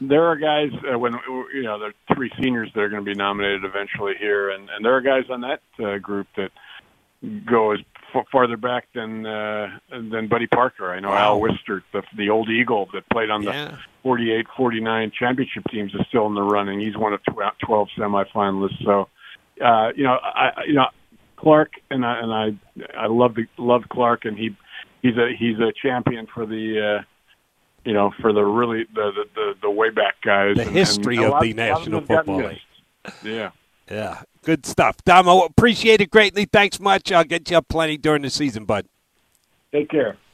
There 0.00 0.24
are 0.24 0.36
guys 0.36 0.70
uh, 0.92 0.98
when 0.98 1.12
you 1.54 1.62
know 1.62 1.78
there 1.78 1.90
are 1.90 2.14
three 2.14 2.30
seniors 2.40 2.70
that 2.74 2.80
are 2.80 2.88
going 2.88 3.04
to 3.04 3.08
be 3.08 3.16
nominated 3.16 3.64
eventually 3.64 4.14
here, 4.18 4.50
and 4.50 4.68
and 4.68 4.84
there 4.84 4.94
are 4.94 5.00
guys 5.00 5.24
on 5.30 5.42
that 5.42 5.60
uh, 5.78 5.98
group 5.98 6.26
that 6.36 6.50
go 7.46 7.72
as 7.72 7.78
f- 8.14 8.26
farther 8.32 8.56
back 8.56 8.88
than 8.94 9.24
uh, 9.26 9.78
than 9.90 10.26
Buddy 10.26 10.48
Parker. 10.48 10.92
I 10.92 10.98
know 10.98 11.10
wow. 11.10 11.34
Al 11.34 11.40
Wistert, 11.40 11.82
the 11.92 12.02
the 12.16 12.30
old 12.30 12.48
Eagle 12.48 12.88
that 12.94 13.08
played 13.10 13.30
on 13.30 13.44
the 13.44 13.52
yeah. 13.52 13.76
48, 14.02 14.46
49 14.56 15.12
championship 15.16 15.64
teams, 15.70 15.94
is 15.94 16.00
still 16.08 16.26
in 16.26 16.34
the 16.34 16.42
running. 16.42 16.80
He's 16.80 16.96
one 16.96 17.12
of 17.12 17.22
tw- 17.24 17.58
12 17.64 17.88
semifinalists. 17.96 18.84
So 18.84 19.08
uh, 19.60 19.92
you 19.94 20.04
know, 20.04 20.18
I, 20.22 20.64
you 20.66 20.74
know, 20.74 20.86
Clark 21.36 21.72
and 21.90 22.04
I 22.04 22.20
and 22.20 22.32
I, 22.32 22.96
I 22.96 23.06
love 23.06 23.34
the 23.34 23.46
love 23.56 23.84
Clark, 23.90 24.24
and 24.24 24.36
he 24.36 24.56
he's 25.02 25.16
a 25.16 25.30
he's 25.38 25.58
a 25.58 25.72
champion 25.82 26.26
for 26.26 26.46
the. 26.46 26.98
Uh, 27.00 27.04
you 27.84 27.94
know, 27.94 28.12
for 28.20 28.32
the 28.32 28.42
really 28.42 28.84
the 28.94 29.10
the 29.10 29.24
the, 29.34 29.54
the 29.62 29.70
way 29.70 29.88
back 29.88 30.16
guys, 30.22 30.56
the 30.56 30.62
and, 30.62 30.70
history 30.70 31.16
and 31.16 31.24
of 31.24 31.30
lot, 31.30 31.42
the 31.42 31.54
National 31.54 32.02
Football 32.02 32.48
League. 32.48 32.58
Yeah, 33.24 33.52
yeah, 33.90 34.22
good 34.44 34.66
stuff, 34.66 34.96
Domo. 35.04 35.46
Appreciate 35.46 36.02
it 36.02 36.10
greatly. 36.10 36.44
Thanks 36.44 36.78
much. 36.78 37.10
I'll 37.10 37.24
get 37.24 37.50
you 37.50 37.56
up 37.56 37.68
plenty 37.68 37.96
during 37.96 38.20
the 38.20 38.28
season, 38.28 38.66
bud. 38.66 38.86
Take 39.72 39.88
care. 39.88 40.18